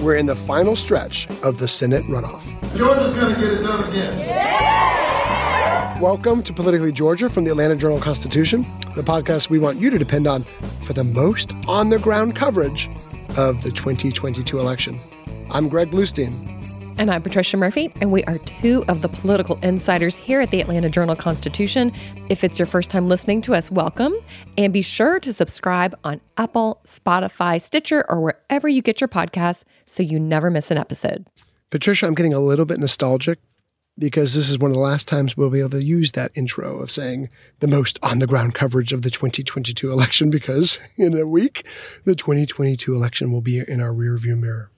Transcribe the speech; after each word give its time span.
we're 0.00 0.16
in 0.16 0.26
the 0.26 0.34
final 0.34 0.76
stretch 0.76 1.28
of 1.42 1.58
the 1.58 1.66
Senate 1.68 2.04
runoff. 2.04 2.44
Georgia's 2.76 3.12
going 3.14 3.34
to 3.34 3.40
get 3.40 3.52
it 3.52 3.62
done 3.62 3.90
again. 3.90 4.28
Welcome 6.00 6.42
to 6.44 6.52
Politically 6.52 6.92
Georgia 6.92 7.28
from 7.28 7.44
the 7.44 7.50
Atlanta 7.50 7.74
Journal 7.74 7.98
Constitution, 7.98 8.62
the 8.94 9.02
podcast 9.02 9.50
we 9.50 9.58
want 9.58 9.80
you 9.80 9.90
to 9.90 9.98
depend 9.98 10.28
on 10.28 10.44
for 10.82 10.92
the 10.92 11.02
most 11.02 11.52
on 11.66 11.88
the 11.88 11.98
ground 11.98 12.36
coverage 12.36 12.88
of 13.36 13.60
the 13.62 13.70
2022 13.70 14.58
election. 14.58 14.98
I'm 15.50 15.68
Greg 15.68 15.90
Bluestein. 15.90 16.57
And 16.98 17.12
I'm 17.12 17.22
Patricia 17.22 17.56
Murphy, 17.56 17.92
and 18.00 18.10
we 18.10 18.24
are 18.24 18.38
two 18.38 18.84
of 18.88 19.02
the 19.02 19.08
political 19.08 19.56
insiders 19.62 20.16
here 20.16 20.40
at 20.40 20.50
the 20.50 20.60
Atlanta 20.60 20.90
Journal 20.90 21.14
Constitution. 21.14 21.92
If 22.28 22.42
it's 22.42 22.58
your 22.58 22.66
first 22.66 22.90
time 22.90 23.08
listening 23.08 23.40
to 23.42 23.54
us, 23.54 23.70
welcome. 23.70 24.12
And 24.56 24.72
be 24.72 24.82
sure 24.82 25.20
to 25.20 25.32
subscribe 25.32 25.96
on 26.02 26.20
Apple, 26.38 26.80
Spotify, 26.84 27.62
Stitcher, 27.62 28.04
or 28.08 28.20
wherever 28.20 28.66
you 28.66 28.82
get 28.82 29.00
your 29.00 29.06
podcasts 29.06 29.62
so 29.84 30.02
you 30.02 30.18
never 30.18 30.50
miss 30.50 30.72
an 30.72 30.76
episode. 30.76 31.28
Patricia, 31.70 32.04
I'm 32.04 32.16
getting 32.16 32.34
a 32.34 32.40
little 32.40 32.64
bit 32.64 32.80
nostalgic 32.80 33.38
because 33.96 34.34
this 34.34 34.50
is 34.50 34.58
one 34.58 34.72
of 34.72 34.74
the 34.74 34.82
last 34.82 35.06
times 35.06 35.36
we'll 35.36 35.50
be 35.50 35.60
able 35.60 35.70
to 35.70 35.84
use 35.84 36.10
that 36.12 36.32
intro 36.34 36.80
of 36.80 36.90
saying 36.90 37.28
the 37.60 37.68
most 37.68 38.00
on 38.02 38.18
the 38.18 38.26
ground 38.26 38.56
coverage 38.56 38.92
of 38.92 39.02
the 39.02 39.10
2022 39.10 39.88
election 39.88 40.30
because 40.30 40.80
in 40.96 41.16
a 41.16 41.24
week, 41.24 41.64
the 42.06 42.16
2022 42.16 42.92
election 42.92 43.30
will 43.30 43.40
be 43.40 43.60
in 43.60 43.80
our 43.80 43.92
rearview 43.92 44.36
mirror. 44.36 44.72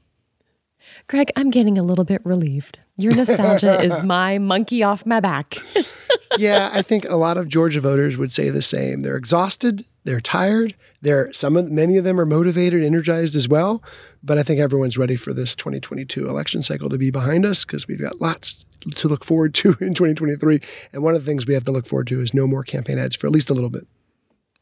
Greg, 1.10 1.32
I'm 1.34 1.50
getting 1.50 1.76
a 1.76 1.82
little 1.82 2.04
bit 2.04 2.24
relieved. 2.24 2.78
Your 2.94 3.12
nostalgia 3.12 3.82
is 3.82 4.00
my 4.04 4.38
monkey 4.38 4.84
off 4.84 5.04
my 5.04 5.18
back. 5.18 5.56
yeah, 6.38 6.70
I 6.72 6.82
think 6.82 7.04
a 7.04 7.16
lot 7.16 7.36
of 7.36 7.48
Georgia 7.48 7.80
voters 7.80 8.16
would 8.16 8.30
say 8.30 8.48
the 8.48 8.62
same. 8.62 9.00
They're 9.00 9.16
exhausted, 9.16 9.84
they're 10.04 10.20
tired, 10.20 10.76
they're 11.02 11.32
some 11.32 11.56
of 11.56 11.68
many 11.68 11.96
of 11.96 12.04
them 12.04 12.20
are 12.20 12.26
motivated, 12.26 12.84
energized 12.84 13.34
as 13.34 13.48
well. 13.48 13.82
But 14.22 14.38
I 14.38 14.44
think 14.44 14.60
everyone's 14.60 14.96
ready 14.96 15.16
for 15.16 15.34
this 15.34 15.56
2022 15.56 16.28
election 16.28 16.62
cycle 16.62 16.88
to 16.88 16.96
be 16.96 17.10
behind 17.10 17.44
us 17.44 17.64
because 17.64 17.88
we've 17.88 18.00
got 18.00 18.20
lots 18.20 18.64
to 18.94 19.08
look 19.08 19.24
forward 19.24 19.52
to 19.54 19.70
in 19.80 19.94
2023. 19.94 20.60
And 20.92 21.02
one 21.02 21.16
of 21.16 21.24
the 21.24 21.28
things 21.28 21.44
we 21.44 21.54
have 21.54 21.64
to 21.64 21.72
look 21.72 21.86
forward 21.86 22.06
to 22.06 22.20
is 22.20 22.32
no 22.32 22.46
more 22.46 22.62
campaign 22.62 23.00
ads 23.00 23.16
for 23.16 23.26
at 23.26 23.32
least 23.32 23.50
a 23.50 23.54
little 23.54 23.68
bit. 23.68 23.88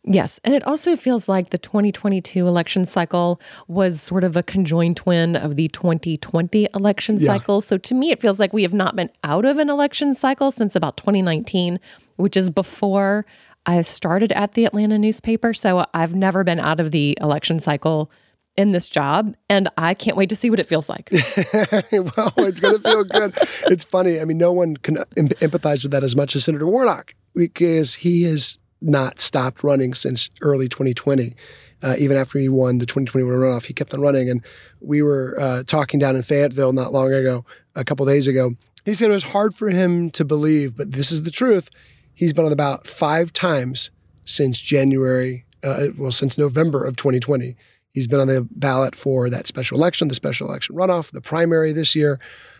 Yes. 0.04 0.40
And 0.44 0.54
it 0.54 0.66
also 0.66 0.96
feels 0.96 1.28
like 1.28 1.50
the 1.50 1.58
2022 1.58 2.46
election 2.46 2.86
cycle 2.86 3.40
was 3.66 4.00
sort 4.00 4.24
of 4.24 4.36
a 4.36 4.42
conjoined 4.42 4.96
twin 4.96 5.36
of 5.36 5.56
the 5.56 5.68
2020 5.68 6.68
election 6.74 7.16
yeah. 7.16 7.26
cycle. 7.26 7.60
So 7.60 7.76
to 7.78 7.94
me, 7.94 8.10
it 8.10 8.20
feels 8.20 8.38
like 8.38 8.52
we 8.52 8.62
have 8.62 8.72
not 8.72 8.96
been 8.96 9.10
out 9.24 9.44
of 9.44 9.58
an 9.58 9.68
election 9.68 10.14
cycle 10.14 10.50
since 10.50 10.76
about 10.76 10.96
2019, 10.96 11.78
which 12.16 12.36
is 12.36 12.48
before 12.48 13.26
I 13.66 13.82
started 13.82 14.32
at 14.32 14.52
the 14.52 14.64
Atlanta 14.64 14.98
newspaper. 14.98 15.52
So 15.52 15.84
I've 15.92 16.14
never 16.14 16.42
been 16.42 16.60
out 16.60 16.80
of 16.80 16.90
the 16.90 17.18
election 17.20 17.60
cycle 17.60 18.10
in 18.56 18.72
this 18.72 18.88
job 18.88 19.36
and 19.48 19.68
I 19.76 19.94
can't 19.94 20.16
wait 20.16 20.30
to 20.30 20.36
see 20.36 20.50
what 20.50 20.58
it 20.58 20.66
feels 20.66 20.88
like. 20.88 21.10
well, 21.12 22.32
it's 22.38 22.60
going 22.60 22.76
to 22.76 22.80
feel 22.80 23.04
good. 23.04 23.38
it's 23.66 23.84
funny. 23.84 24.20
I 24.20 24.24
mean, 24.24 24.38
no 24.38 24.52
one 24.52 24.76
can 24.78 24.96
empathize 24.96 25.82
with 25.82 25.92
that 25.92 26.02
as 26.02 26.16
much 26.16 26.34
as 26.34 26.44
Senator 26.44 26.66
Warnock 26.66 27.14
because 27.34 27.94
he 27.96 28.24
is 28.24 28.58
not 28.80 29.20
stopped 29.20 29.62
running 29.62 29.94
since 29.94 30.30
early 30.40 30.68
2020. 30.68 31.34
Uh, 31.80 31.94
even 31.98 32.16
after 32.16 32.38
he 32.38 32.48
won 32.48 32.78
the 32.78 32.86
2021 32.86 33.32
runoff, 33.32 33.64
he 33.64 33.72
kept 33.72 33.94
on 33.94 34.00
running. 34.00 34.28
And 34.28 34.44
we 34.80 35.02
were 35.02 35.36
uh, 35.38 35.62
talking 35.64 36.00
down 36.00 36.16
in 36.16 36.22
Fayetteville 36.22 36.72
not 36.72 36.92
long 36.92 37.12
ago, 37.12 37.44
a 37.74 37.84
couple 37.84 38.04
days 38.06 38.26
ago. 38.26 38.54
He 38.84 38.94
said 38.94 39.10
it 39.10 39.14
was 39.14 39.22
hard 39.24 39.54
for 39.54 39.68
him 39.68 40.10
to 40.12 40.24
believe, 40.24 40.76
but 40.76 40.92
this 40.92 41.12
is 41.12 41.22
the 41.22 41.30
truth. 41.30 41.68
He's 42.14 42.32
been 42.32 42.44
on 42.44 42.56
ballot 42.56 42.86
five 42.86 43.32
times 43.32 43.90
since 44.24 44.60
January, 44.60 45.44
uh, 45.62 45.88
well, 45.96 46.12
since 46.12 46.36
November 46.36 46.84
of 46.84 46.96
2020. 46.96 47.54
He's 47.92 48.06
been 48.06 48.20
on 48.20 48.26
the 48.26 48.46
ballot 48.50 48.94
for 48.94 49.30
that 49.30 49.46
special 49.46 49.76
election, 49.76 50.08
the 50.08 50.14
special 50.14 50.48
election 50.48 50.76
runoff, 50.76 51.10
the 51.10 51.20
primary 51.20 51.72
this 51.72 51.94
year, 51.94 52.18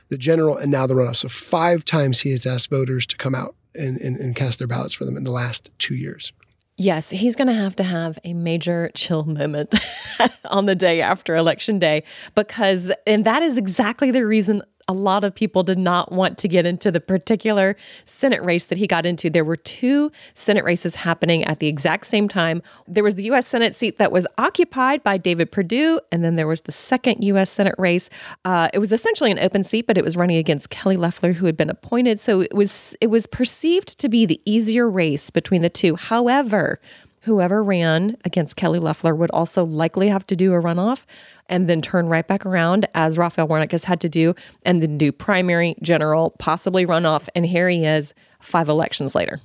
the 0.09 0.19
general, 0.19 0.57
and 0.57 0.71
now 0.71 0.87
the 0.87 0.95
runoff. 0.95 1.17
So 1.17 1.29
five 1.29 1.85
times 1.85 2.21
he 2.21 2.31
has 2.31 2.47
asked 2.47 2.71
voters 2.71 3.07
to 3.07 3.17
come 3.17 3.35
out 3.35 3.55
and, 3.79 3.97
and, 3.99 4.17
and 4.17 4.37
cast 4.37 4.59
their 4.59 4.69
ballots 4.69 4.95
for 4.95 5.05
them 5.05 5.17
in 5.17 5.25
the 5.25 5.31
last 5.31 5.71
two 5.79 5.95
years. 5.95 6.33
Yes, 6.77 7.11
he's 7.11 7.35
going 7.35 7.49
to 7.49 7.55
have 7.55 7.75
to 7.77 7.83
have 7.83 8.19
a 8.25 8.35
major 8.35 8.91
chill 8.95 9.25
moment 9.25 9.75
on 10.47 10.67
the 10.67 10.75
day 10.75 11.01
after 11.01 11.35
election 11.35 11.79
day 11.79 12.05
because, 12.35 12.93
and 13.07 13.25
that 13.25 13.43
is 13.43 13.57
exactly 13.57 14.11
the 14.11 14.25
reason 14.25 14.63
a 14.89 14.95
lot 14.95 15.23
of 15.23 15.35
people 15.35 15.63
did 15.63 15.79
not 15.79 16.11
want 16.11 16.39
to 16.39 16.49
get 16.49 16.65
into 16.65 16.91
the 16.91 17.01
particular 17.01 17.77
Senate 18.07 18.43
race 18.43 18.65
that 18.65 18.79
he 18.79 18.87
got 18.87 19.05
into. 19.05 19.29
There 19.29 19.45
were 19.45 19.57
two 19.57 20.11
Senate 20.33 20.65
races 20.65 20.95
happening 20.95 21.45
at 21.45 21.59
the 21.59 21.69
exact 21.69 22.07
same 22.07 22.27
time. 22.27 22.63
There 22.87 23.05
was 23.05 23.15
the 23.15 23.25
U.S. 23.25 23.47
Senate 23.47 23.77
seat 23.77 23.99
that 23.99 24.11
was 24.11 24.27
occupied 24.39 25.03
by 25.03 25.19
David 25.19 25.53
Perdue, 25.53 26.01
and 26.11 26.25
then 26.25 26.37
there 26.37 26.47
was 26.47 26.63
the 26.63 26.73
second 26.73 27.23
U.S. 27.23 27.51
Senate 27.51 27.75
race. 27.77 28.09
Uh, 28.47 28.71
it 28.73 28.79
was 28.79 28.91
essentially 28.91 29.31
an 29.31 29.39
open 29.39 29.63
seat, 29.63 29.87
but 29.87 29.99
it 29.99 30.05
was 30.05 30.17
running 30.17 30.39
against 30.39 30.71
Kelly 30.71 30.97
Loeffler, 30.97 31.35
who 31.35 31.45
had 31.45 31.57
been 31.57 31.71
appointed. 31.71 32.19
So 32.19 32.41
it 32.41 32.55
was 32.55 32.97
it 33.01 33.09
was 33.09 33.27
perceived 33.27 33.99
to 33.99 34.09
be 34.09 34.25
the 34.25 34.41
easier 34.47 34.89
race 34.89 35.29
between 35.29 35.61
the 35.61 35.71
two. 35.71 35.97
However, 35.97 36.81
whoever 37.29 37.63
ran 37.63 38.17
against 38.25 38.57
Kelly 38.57 38.79
Loeffler 38.79 39.15
would 39.15 39.31
also 39.31 39.65
likely 39.65 40.09
have 40.09 40.27
to 40.27 40.35
do 40.35 40.55
a 40.55 40.61
runoff 40.61 41.05
and 41.47 41.69
then 41.69 41.81
turn 41.81 42.09
right 42.09 42.27
back 42.27 42.45
around 42.45 42.89
as 42.95 43.19
Raphael 43.19 43.47
Warnock 43.47 43.71
has 43.73 43.85
had 43.85 44.01
to 44.01 44.09
do, 44.09 44.35
and 44.65 44.83
then 44.83 44.99
do 44.99 45.13
primary, 45.13 45.77
general, 45.83 46.31
possibly 46.39 46.85
runoff. 46.85 47.29
And 47.35 47.47
here 47.47 47.69
he 47.69 47.85
is 47.85 48.15
five 48.41 48.69
elections 48.69 49.15
later. 49.15 49.41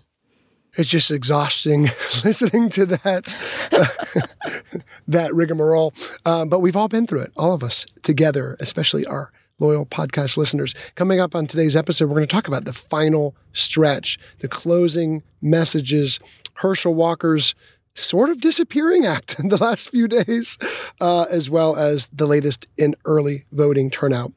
It's 0.75 0.89
just 0.89 1.11
exhausting 1.11 1.83
listening 2.23 2.69
to 2.72 2.85
that 2.88 3.35
that 5.07 5.33
rigmarole. 5.33 5.93
Um, 6.25 6.49
but 6.49 6.61
we've 6.61 6.75
all 6.75 6.88
been 6.88 7.05
through 7.05 7.22
it, 7.22 7.31
all 7.38 7.53
of 7.53 7.63
us 7.63 7.85
together, 8.01 8.57
especially 8.59 9.05
our 9.05 9.31
loyal 9.59 9.85
podcast 9.85 10.35
listeners. 10.35 10.73
Coming 10.95 11.19
up 11.19 11.35
on 11.35 11.45
today's 11.47 11.75
episode, 11.75 12.05
we're 12.05 12.16
going 12.16 12.27
to 12.27 12.33
talk 12.33 12.47
about 12.47 12.66
the 12.66 12.73
final 12.73 13.35
stretch, 13.53 14.17
the 14.39 14.47
closing 14.47 15.22
messages, 15.41 16.19
Herschel 16.55 16.93
Walker's 16.93 17.55
sort 17.95 18.29
of 18.29 18.41
disappearing 18.41 19.05
act 19.15 19.39
in 19.39 19.49
the 19.49 19.57
last 19.57 19.89
few 19.89 20.07
days, 20.07 20.57
uh, 21.01 21.25
as 21.29 21.49
well 21.49 21.75
as 21.75 22.07
the 22.07 22.25
latest 22.25 22.67
in 22.77 22.95
early 23.05 23.45
voting 23.51 23.89
turnout. 23.89 24.33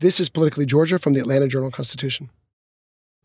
This 0.00 0.20
is 0.20 0.28
Politically 0.28 0.66
Georgia 0.66 0.98
from 0.98 1.14
the 1.14 1.20
Atlanta 1.20 1.48
Journal 1.48 1.70
Constitution. 1.70 2.30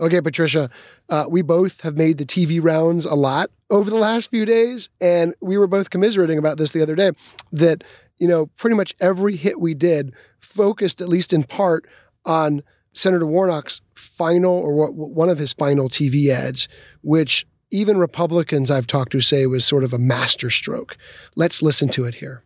Okay, 0.00 0.20
Patricia, 0.20 0.70
uh, 1.08 1.24
we 1.28 1.42
both 1.42 1.80
have 1.80 1.96
made 1.96 2.18
the 2.18 2.24
TV 2.24 2.60
rounds 2.62 3.04
a 3.04 3.14
lot 3.14 3.50
over 3.68 3.90
the 3.90 3.96
last 3.96 4.30
few 4.30 4.44
days, 4.44 4.88
and 5.00 5.34
we 5.40 5.58
were 5.58 5.66
both 5.66 5.90
commiserating 5.90 6.38
about 6.38 6.56
this 6.56 6.70
the 6.70 6.82
other 6.82 6.94
day 6.94 7.10
that, 7.52 7.82
you 8.16 8.28
know, 8.28 8.46
pretty 8.46 8.76
much 8.76 8.94
every 9.00 9.34
hit 9.34 9.60
we 9.60 9.74
did 9.74 10.14
focused, 10.38 11.00
at 11.00 11.08
least 11.08 11.32
in 11.32 11.42
part, 11.42 11.84
on 12.24 12.62
Senator 12.92 13.26
Warnock's 13.26 13.80
final 13.94 14.52
or 14.52 14.90
one 14.90 15.28
of 15.28 15.38
his 15.38 15.52
final 15.52 15.88
TV 15.88 16.28
ads, 16.28 16.68
which 17.02 17.46
even 17.70 17.98
Republicans 17.98 18.70
I've 18.70 18.86
talked 18.86 19.12
to 19.12 19.20
say 19.20 19.46
was 19.46 19.64
sort 19.64 19.84
of 19.84 19.92
a 19.92 19.98
masterstroke. 19.98 20.96
Let's 21.34 21.60
listen 21.60 21.88
to 21.90 22.04
it 22.04 22.16
here. 22.16 22.44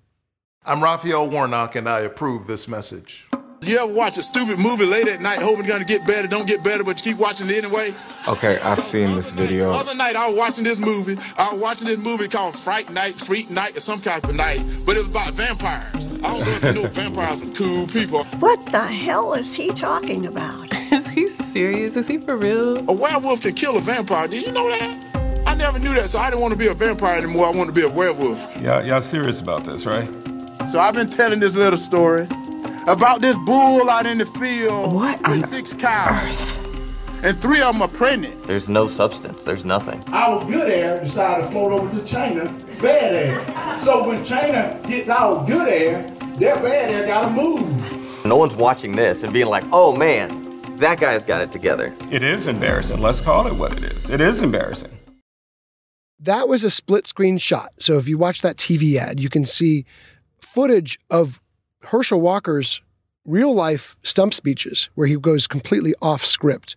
I'm 0.64 0.82
Raphael 0.82 1.28
Warnock, 1.28 1.74
and 1.74 1.88
I 1.88 2.00
approve 2.00 2.46
this 2.46 2.66
message. 2.66 3.28
You 3.62 3.78
ever 3.78 3.92
watch 3.92 4.18
a 4.18 4.24
stupid 4.24 4.58
movie 4.58 4.84
late 4.84 5.06
at 5.06 5.20
night, 5.20 5.38
hoping 5.38 5.60
it's 5.60 5.68
gonna 5.68 5.84
get 5.84 6.04
better, 6.04 6.26
don't 6.26 6.48
get 6.48 6.64
better, 6.64 6.82
but 6.82 6.98
you 6.98 7.12
keep 7.12 7.20
watching 7.20 7.48
it 7.48 7.64
anyway? 7.64 7.94
Okay, 8.26 8.58
I've 8.58 8.80
seen 8.80 9.14
this 9.14 9.30
video. 9.30 9.70
The 9.70 9.78
other 9.78 9.94
night 9.94 10.16
I 10.16 10.26
was 10.28 10.36
watching 10.36 10.64
this 10.64 10.80
movie. 10.80 11.16
I 11.38 11.52
was 11.52 11.60
watching 11.60 11.86
this 11.86 11.98
movie 11.98 12.26
called 12.26 12.56
Fright 12.56 12.90
Night, 12.90 13.20
Freak 13.20 13.50
Night, 13.50 13.76
or 13.76 13.80
some 13.80 14.00
type 14.00 14.24
of 14.24 14.34
night, 14.34 14.64
but 14.84 14.96
it 14.96 15.00
was 15.00 15.08
about 15.10 15.30
vampires. 15.34 16.08
I 16.08 16.10
don't 16.10 16.40
know 16.40 16.40
if 16.40 16.64
you 16.64 16.72
know 16.72 16.88
vampires 16.88 17.42
are 17.44 17.50
cool 17.52 17.86
people. 17.86 18.24
What 18.40 18.66
the 18.66 18.82
hell 18.82 19.34
is 19.34 19.54
he 19.54 19.68
talking 19.68 20.26
about? 20.26 20.72
Is 20.92 21.08
he 21.08 21.28
serious? 21.28 21.96
Is 21.96 22.08
he 22.08 22.18
for 22.18 22.36
real? 22.36 22.78
A 22.90 22.92
werewolf 22.92 23.42
can 23.42 23.54
kill 23.54 23.78
a 23.78 23.80
vampire. 23.80 24.26
Did 24.26 24.44
you 24.44 24.52
know 24.52 24.68
that? 24.68 25.46
I 25.46 25.54
never 25.54 25.78
knew 25.78 25.94
that, 25.94 26.10
so 26.10 26.18
I 26.18 26.30
didn't 26.30 26.42
want 26.42 26.52
to 26.52 26.58
be 26.58 26.66
a 26.66 26.74
vampire 26.74 27.16
anymore. 27.16 27.46
I 27.46 27.50
want 27.50 27.68
to 27.68 27.72
be 27.72 27.82
a 27.82 27.88
werewolf. 27.88 28.60
Y'all, 28.60 28.84
y'all 28.84 29.00
serious 29.00 29.40
about 29.40 29.64
this, 29.64 29.86
right? 29.86 30.08
So 30.68 30.80
I've 30.80 30.94
been 30.94 31.08
telling 31.08 31.38
this 31.40 31.54
little 31.54 31.78
story 31.78 32.28
about 32.86 33.20
this 33.20 33.36
bull 33.38 33.88
out 33.88 34.06
in 34.06 34.18
the 34.18 34.26
field 34.26 34.92
what 34.92 35.20
with 35.28 35.48
six 35.48 35.74
cows. 35.74 36.58
And 37.22 37.40
three 37.40 37.60
of 37.60 37.74
them 37.74 37.82
are 37.82 37.88
pregnant. 37.88 38.46
There's 38.48 38.68
no 38.68 38.88
substance. 38.88 39.44
There's 39.44 39.64
nothing. 39.64 40.02
Our 40.08 40.44
good 40.44 40.68
air 40.70 41.00
decided 41.00 41.44
to 41.44 41.50
float 41.52 41.72
over 41.72 42.00
to 42.00 42.04
China, 42.04 42.44
bad 42.80 43.14
air. 43.14 43.78
So 43.78 44.08
when 44.08 44.24
China 44.24 44.80
gets 44.88 45.08
our 45.08 45.46
good 45.46 45.68
air, 45.68 46.10
their 46.38 46.56
bad 46.56 46.94
air 46.94 47.06
gotta 47.06 47.30
move. 47.30 48.24
No 48.24 48.36
one's 48.36 48.56
watching 48.56 48.96
this 48.96 49.22
and 49.22 49.32
being 49.32 49.46
like, 49.46 49.64
oh 49.72 49.94
man, 49.94 50.78
that 50.78 50.98
guy's 50.98 51.22
got 51.22 51.42
it 51.42 51.52
together. 51.52 51.94
It 52.10 52.24
is 52.24 52.48
embarrassing. 52.48 53.00
Let's 53.00 53.20
call 53.20 53.46
it 53.46 53.54
what 53.54 53.72
it 53.72 53.84
is. 53.84 54.10
It 54.10 54.20
is 54.20 54.42
embarrassing. 54.42 54.98
That 56.18 56.48
was 56.48 56.64
a 56.64 56.70
split 56.70 57.06
screen 57.06 57.38
shot. 57.38 57.70
So 57.78 57.98
if 57.98 58.08
you 58.08 58.18
watch 58.18 58.42
that 58.42 58.56
TV 58.56 58.96
ad, 58.96 59.20
you 59.20 59.28
can 59.28 59.44
see 59.44 59.84
footage 60.40 60.98
of 61.10 61.40
Herschel 61.84 62.20
Walker's 62.20 62.80
real 63.24 63.54
life 63.54 63.96
stump 64.02 64.34
speeches 64.34 64.88
where 64.94 65.06
he 65.06 65.16
goes 65.16 65.46
completely 65.46 65.94
off 66.02 66.24
script. 66.24 66.76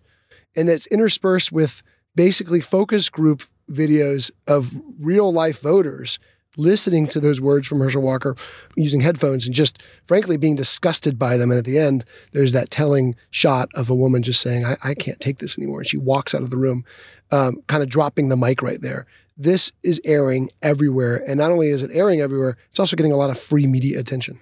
And 0.54 0.68
that's 0.68 0.86
interspersed 0.86 1.52
with 1.52 1.82
basically 2.14 2.60
focus 2.60 3.08
group 3.08 3.42
videos 3.70 4.30
of 4.46 4.76
real 4.98 5.32
life 5.32 5.60
voters 5.60 6.18
listening 6.56 7.06
to 7.06 7.20
those 7.20 7.40
words 7.40 7.66
from 7.66 7.80
Herschel 7.80 8.02
Walker 8.02 8.34
using 8.76 9.00
headphones 9.00 9.44
and 9.44 9.54
just 9.54 9.82
frankly 10.06 10.36
being 10.36 10.56
disgusted 10.56 11.18
by 11.18 11.36
them. 11.36 11.50
And 11.50 11.58
at 11.58 11.66
the 11.66 11.78
end, 11.78 12.04
there's 12.32 12.52
that 12.52 12.70
telling 12.70 13.14
shot 13.30 13.68
of 13.74 13.90
a 13.90 13.94
woman 13.94 14.22
just 14.22 14.40
saying, 14.40 14.64
I, 14.64 14.76
I 14.82 14.94
can't 14.94 15.20
take 15.20 15.38
this 15.38 15.58
anymore. 15.58 15.80
And 15.80 15.88
she 15.88 15.98
walks 15.98 16.34
out 16.34 16.42
of 16.42 16.50
the 16.50 16.56
room, 16.56 16.84
um, 17.30 17.62
kind 17.66 17.82
of 17.82 17.88
dropping 17.90 18.28
the 18.28 18.36
mic 18.36 18.62
right 18.62 18.80
there. 18.80 19.06
This 19.36 19.70
is 19.82 20.00
airing 20.04 20.50
everywhere. 20.62 21.22
And 21.28 21.38
not 21.38 21.52
only 21.52 21.68
is 21.68 21.82
it 21.82 21.90
airing 21.92 22.20
everywhere, 22.20 22.56
it's 22.70 22.80
also 22.80 22.96
getting 22.96 23.12
a 23.12 23.16
lot 23.16 23.30
of 23.30 23.38
free 23.38 23.66
media 23.66 23.98
attention. 23.98 24.40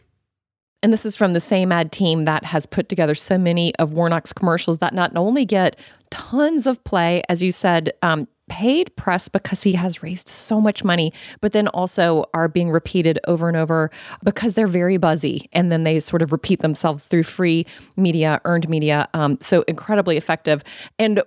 And 0.85 0.93
this 0.93 1.07
is 1.07 1.17
from 1.17 1.33
the 1.33 1.41
same 1.41 1.73
ad 1.73 1.93
team 1.93 2.27
that 2.27 2.45
has 2.45 2.67
put 2.67 2.91
together 2.91 3.15
so 3.15 3.39
many 3.39 3.75
of 3.77 3.95
Warnock's 3.95 4.35
commercials 4.35 4.79
that 4.79 4.93
not 4.93 5.17
only 5.17 5.47
get 5.47 5.77
tons 6.11 6.67
of 6.67 6.85
play, 6.85 7.23
as 7.31 7.43
you 7.43 7.53
said, 7.53 7.95
um, 8.03 8.29
paid 8.51 8.95
press 8.95 9.27
because 9.27 9.63
he 9.63 9.73
has 9.73 10.03
raised 10.03 10.29
so 10.29 10.61
much 10.61 10.85
money, 10.85 11.11
but 11.41 11.53
then 11.53 11.69
also 11.69 12.27
are 12.35 12.49
being 12.49 12.71
repeated 12.71 13.19
over 13.27 13.49
and 13.49 13.57
over 13.57 13.91
because 14.23 14.53
they're 14.53 14.67
very 14.67 14.99
buzzy. 14.99 15.49
And 15.55 15.73
then 15.73 15.85
they 15.85 16.01
sort 16.01 16.21
of 16.21 16.33
repeat 16.33 16.61
themselves 16.61 17.09
through 17.09 17.23
free 17.23 17.65
media, 17.97 18.43
earned 18.45 18.69
media. 18.69 19.09
Um, 19.15 19.39
so 19.41 19.65
incredibly 19.67 20.19
effective. 20.19 20.63
And 20.99 21.23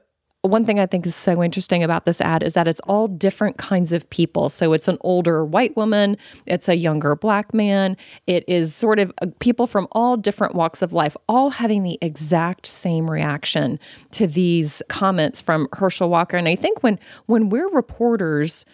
one 0.47 0.65
thing 0.65 0.79
I 0.79 0.85
think 0.85 1.05
is 1.05 1.15
so 1.15 1.43
interesting 1.43 1.83
about 1.83 2.05
this 2.05 2.21
ad 2.21 2.43
is 2.43 2.53
that 2.53 2.67
it's 2.67 2.81
all 2.81 3.07
different 3.07 3.57
kinds 3.57 3.91
of 3.91 4.09
people. 4.09 4.49
So 4.49 4.73
it's 4.73 4.87
an 4.87 4.97
older 5.01 5.45
white 5.45 5.75
woman, 5.75 6.17
it's 6.45 6.67
a 6.67 6.75
younger 6.75 7.15
black 7.15 7.53
man, 7.53 7.97
it 8.25 8.43
is 8.47 8.75
sort 8.75 8.99
of 8.99 9.11
uh, 9.21 9.27
people 9.39 9.67
from 9.67 9.87
all 9.91 10.17
different 10.17 10.55
walks 10.55 10.81
of 10.81 10.93
life, 10.93 11.15
all 11.27 11.49
having 11.51 11.83
the 11.83 11.97
exact 12.01 12.65
same 12.65 13.09
reaction 13.09 13.79
to 14.11 14.27
these 14.27 14.81
comments 14.89 15.41
from 15.41 15.67
Herschel 15.73 16.09
Walker. 16.09 16.37
And 16.37 16.47
I 16.47 16.55
think 16.55 16.83
when 16.83 16.99
when 17.25 17.49
we're 17.49 17.69
reporters 17.69 18.65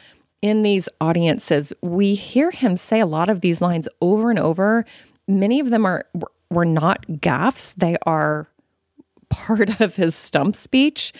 in 0.41 0.63
these 0.63 0.89
audiences, 0.99 1.71
we 1.81 2.15
hear 2.15 2.51
him 2.51 2.75
say 2.75 2.99
a 2.99 3.05
lot 3.05 3.29
of 3.29 3.41
these 3.41 3.61
lines 3.61 3.87
over 4.01 4.29
and 4.29 4.39
over. 4.39 4.85
Many 5.27 5.59
of 5.59 5.69
them 5.69 5.85
are 5.85 6.05
were 6.49 6.65
not 6.65 7.05
gaffes; 7.07 7.73
they 7.75 7.95
are 8.05 8.47
part 9.33 9.79
of 9.81 9.95
his 9.95 10.15
stump 10.15 10.55
speech 10.55 11.13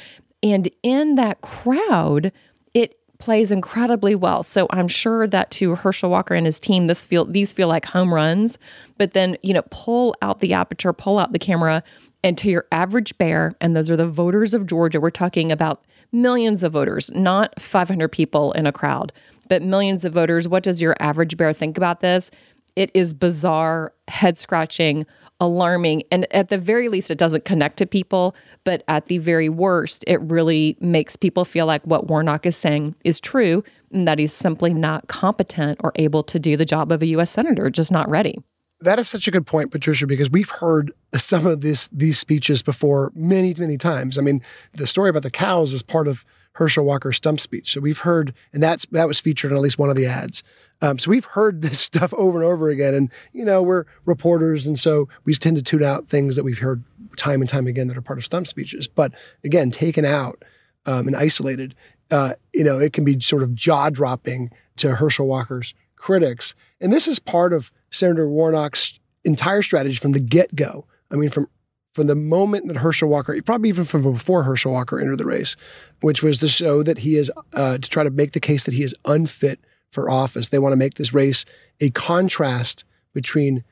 and 0.44 0.70
in 0.84 1.16
that 1.16 1.42
crowd, 1.42 2.32
it 2.74 3.00
plays 3.18 3.52
incredibly 3.52 4.14
well. 4.14 4.44
So 4.44 4.68
I'm 4.70 4.90
sure 4.90 5.26
that 5.28 5.50
to 5.52 5.76
Herschel 5.76 6.10
Walker 6.10 6.36
and 6.36 6.46
his 6.46 6.60
team, 6.60 6.88
this 6.88 7.06
feel 7.06 7.24
these 7.24 7.54
feel 7.54 7.70
like 7.70 7.86
home 7.86 8.14
runs. 8.14 8.60
But 8.98 9.14
then, 9.14 9.38
you 9.42 9.54
know, 9.54 9.64
pull 9.72 10.14
out 10.22 10.42
the 10.42 10.54
aperture, 10.54 10.92
pull 10.92 11.18
out 11.18 11.32
the 11.32 11.40
camera, 11.40 11.84
and 12.24 12.38
to 12.38 12.50
your 12.50 12.66
average 12.72 13.18
bear, 13.18 13.54
and 13.62 13.76
those 13.76 13.90
are 13.90 13.96
the 13.96 14.08
voters 14.08 14.54
of 14.54 14.68
Georgia. 14.68 15.00
We're 15.00 15.10
talking 15.10 15.52
about 15.52 15.84
millions 16.12 16.64
of 16.64 16.74
voters, 16.74 17.10
not 17.12 17.60
500 17.62 18.10
people 18.10 18.52
in 18.54 18.68
a 18.68 18.72
crowd, 18.72 19.14
but 19.48 19.62
millions 19.62 20.06
of 20.06 20.14
voters. 20.14 20.48
What 20.48 20.64
does 20.64 20.82
your 20.82 20.96
average 21.00 21.38
bear 21.38 21.54
think 21.54 21.78
about 21.78 22.02
this? 22.02 22.30
It 22.76 22.92
is 22.94 23.14
bizarre, 23.14 23.94
head 24.08 24.38
scratching, 24.38 25.06
alarming. 25.44 26.04
And 26.12 26.26
at 26.34 26.50
the 26.50 26.58
very 26.58 26.90
least, 26.90 27.12
it 27.12 27.18
doesn't 27.18 27.46
connect 27.46 27.78
to 27.78 27.86
people. 27.86 28.36
But 28.64 28.84
at 28.88 29.08
the 29.08 29.18
very 29.18 29.50
worst, 29.50 30.04
it 30.08 30.20
really 30.22 30.78
makes 30.80 31.16
people 31.16 31.46
feel 31.46 31.66
like 31.66 31.86
what 31.86 32.08
Warnock 32.08 32.46
is 32.46 32.58
saying 32.58 32.96
is 33.04 33.20
true 33.20 33.64
and 33.92 34.08
that 34.08 34.20
he's 34.20 34.34
simply 34.34 34.74
not 34.74 35.08
competent 35.08 35.80
or 35.84 35.92
able 35.96 36.24
to 36.24 36.40
do 36.40 36.58
the 36.58 36.66
job 36.66 36.92
of 36.92 37.02
a 37.02 37.08
U.S. 37.08 37.30
Senator, 37.30 37.70
just 37.70 37.92
not 37.92 38.10
ready. 38.10 38.38
That 38.80 39.00
is 39.00 39.08
such 39.08 39.28
a 39.28 39.32
good 39.32 39.48
point, 39.48 39.72
Patricia, 39.72 40.08
because 40.08 40.30
we've 40.30 40.50
heard 40.50 40.92
some 41.16 41.46
of 41.46 41.62
this 41.62 41.88
these 41.88 42.20
speeches 42.20 42.62
before 42.62 43.12
many, 43.16 43.54
many 43.58 43.78
times. 43.78 44.18
I 44.18 44.22
mean, 44.22 44.42
the 44.74 44.88
story 44.88 45.10
about 45.10 45.24
the 45.24 45.32
cows 45.32 45.72
is 45.72 45.82
part 45.82 46.08
of 46.08 46.26
Herschel 46.54 46.86
Walker's 46.86 47.18
stump 47.18 47.40
speech. 47.40 47.72
So 47.74 47.82
we've 47.82 48.00
heard, 48.00 48.34
and 48.54 48.62
that's 48.62 48.86
that 48.92 49.08
was 49.08 49.20
featured 49.20 49.52
in 49.52 49.58
at 49.58 49.64
least 49.64 49.78
one 49.78 49.90
of 49.90 49.96
the 49.96 50.06
ads. 50.06 50.44
Um, 50.82 51.00
so 51.00 51.10
we've 51.10 51.26
heard 51.26 51.62
this 51.64 51.80
stuff 51.80 52.14
over 52.14 52.40
and 52.40 52.48
over 52.48 52.70
again. 52.70 52.94
And, 52.94 53.12
you 53.32 53.46
know, 53.46 53.62
we're 53.62 53.86
reporters. 54.06 54.68
And 54.68 54.80
so 54.80 55.08
we 55.24 55.34
tend 55.34 55.58
to 55.58 55.64
tune 55.64 55.84
out 55.84 56.08
things 56.08 56.36
that 56.36 56.44
we've 56.44 56.60
heard 56.60 56.84
time 57.18 57.42
and 57.42 57.50
time 57.50 57.68
again 57.68 57.88
that 57.88 57.98
are 57.98 58.02
part 58.02 58.20
of 58.20 58.26
stump 58.26 58.48
speeches. 58.48 58.88
But 58.88 59.14
again, 59.44 59.72
taken 59.72 60.06
out 60.06 60.44
um, 60.86 61.08
and 61.08 61.16
isolated, 61.16 61.76
uh, 62.12 62.34
you 62.54 62.64
know, 62.64 62.80
it 62.80 62.94
can 62.94 63.06
be 63.06 63.20
sort 63.20 63.44
of 63.44 63.56
jaw 63.56 63.90
dropping 63.90 64.52
to 64.78 64.96
Herschel 64.96 65.28
Walker's 65.28 65.74
critics. 65.96 66.54
And 66.82 66.92
this 66.92 67.08
is 67.08 67.20
part 67.20 67.54
of 67.54 67.72
Senator 67.92 68.28
Warnock's 68.28 69.00
entire 69.24 69.62
strategy 69.62 69.96
from 69.96 70.12
the 70.12 70.20
get 70.20 70.56
go. 70.56 70.86
I 71.10 71.16
mean, 71.16 71.30
from 71.30 71.48
from 71.94 72.08
the 72.08 72.16
moment 72.16 72.68
that 72.68 72.78
Herschel 72.78 73.10
Walker, 73.10 73.40
probably 73.44 73.70
even 73.70 73.86
from 73.86 74.02
before 74.02 74.44
Herschel 74.44 74.72
Walker 74.72 75.00
entered 75.00 75.20
the 75.20 75.26
race, 75.26 75.56
which 76.02 76.24
was 76.24 76.40
to 76.40 76.48
show 76.48 76.84
that 76.84 77.00
he 77.00 77.18
is, 77.18 77.32
uh, 77.54 77.78
to 77.78 77.90
try 77.90 78.04
to 78.04 78.10
make 78.10 78.32
the 78.32 78.40
case 78.40 78.64
that 78.64 78.74
he 78.74 78.84
is 78.84 78.96
unfit 79.06 79.60
for 79.92 80.10
office. 80.10 80.48
They 80.48 80.60
want 80.60 80.74
to 80.74 80.78
make 80.78 80.96
this 80.96 81.14
race 81.14 81.46
a 81.80 81.92
contrast 81.92 82.84
between 83.14 83.64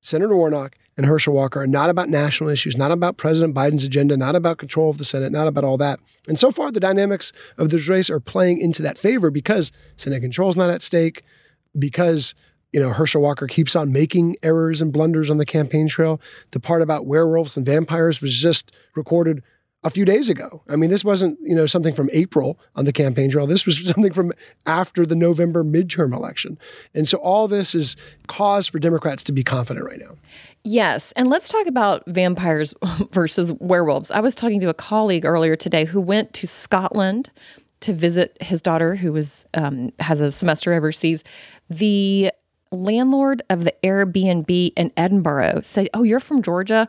Senator 0.00 0.36
Warnock 0.36 0.76
and 0.96 1.06
Herschel 1.06 1.34
Walker, 1.34 1.64
not 1.68 1.90
about 1.90 2.08
national 2.08 2.50
issues, 2.50 2.76
not 2.76 2.90
about 2.90 3.16
President 3.16 3.54
Biden's 3.54 3.84
agenda, 3.84 4.16
not 4.16 4.34
about 4.34 4.58
control 4.58 4.90
of 4.90 4.98
the 4.98 5.04
Senate, 5.04 5.30
not 5.30 5.46
about 5.46 5.62
all 5.62 5.78
that. 5.78 6.00
And 6.26 6.36
so 6.38 6.50
far, 6.50 6.72
the 6.72 6.80
dynamics 6.80 7.32
of 7.56 7.70
this 7.70 7.88
race 7.88 8.10
are 8.10 8.18
playing 8.18 8.60
into 8.60 8.82
that 8.82 8.98
favor 8.98 9.30
because 9.30 9.70
Senate 9.96 10.20
control 10.20 10.50
is 10.50 10.56
not 10.56 10.70
at 10.70 10.82
stake, 10.82 11.22
because 11.78 12.34
you 12.72 12.80
know, 12.80 12.90
Herschel 12.90 13.22
Walker 13.22 13.46
keeps 13.46 13.74
on 13.74 13.92
making 13.92 14.36
errors 14.42 14.80
and 14.80 14.92
blunders 14.92 15.30
on 15.30 15.38
the 15.38 15.46
campaign 15.46 15.88
trail. 15.88 16.20
The 16.50 16.60
part 16.60 16.82
about 16.82 17.06
werewolves 17.06 17.56
and 17.56 17.64
vampires 17.64 18.20
was 18.20 18.36
just 18.36 18.72
recorded 18.94 19.42
a 19.84 19.90
few 19.90 20.04
days 20.04 20.28
ago. 20.28 20.62
I 20.68 20.76
mean, 20.76 20.90
this 20.90 21.04
wasn't, 21.04 21.38
you 21.40 21.54
know, 21.54 21.66
something 21.66 21.94
from 21.94 22.10
April 22.12 22.58
on 22.74 22.84
the 22.84 22.92
campaign 22.92 23.30
trail. 23.30 23.46
This 23.46 23.64
was 23.64 23.84
something 23.86 24.12
from 24.12 24.32
after 24.66 25.06
the 25.06 25.14
November 25.14 25.64
midterm 25.64 26.12
election. 26.12 26.58
And 26.94 27.08
so 27.08 27.18
all 27.18 27.48
this 27.48 27.74
is 27.74 27.96
cause 28.26 28.66
for 28.66 28.78
Democrats 28.78 29.22
to 29.24 29.32
be 29.32 29.44
confident 29.44 29.86
right 29.86 30.00
now. 30.00 30.16
Yes. 30.64 31.12
And 31.12 31.30
let's 31.30 31.48
talk 31.48 31.66
about 31.66 32.02
vampires 32.06 32.74
versus 33.12 33.52
werewolves. 33.54 34.10
I 34.10 34.20
was 34.20 34.34
talking 34.34 34.60
to 34.60 34.68
a 34.68 34.74
colleague 34.74 35.24
earlier 35.24 35.56
today 35.56 35.84
who 35.84 36.00
went 36.00 36.34
to 36.34 36.46
Scotland 36.46 37.30
to 37.80 37.92
visit 37.92 38.36
his 38.40 38.60
daughter 38.60 38.96
who 38.96 39.12
was 39.12 39.46
um, 39.54 39.92
has 40.00 40.20
a 40.20 40.32
semester 40.32 40.72
overseas. 40.74 41.22
The 41.70 42.32
landlord 42.70 43.42
of 43.50 43.64
the 43.64 43.74
Airbnb 43.82 44.72
in 44.76 44.92
Edinburgh 44.96 45.60
said, 45.62 45.88
Oh, 45.94 46.02
you're 46.02 46.20
from 46.20 46.42
Georgia? 46.42 46.88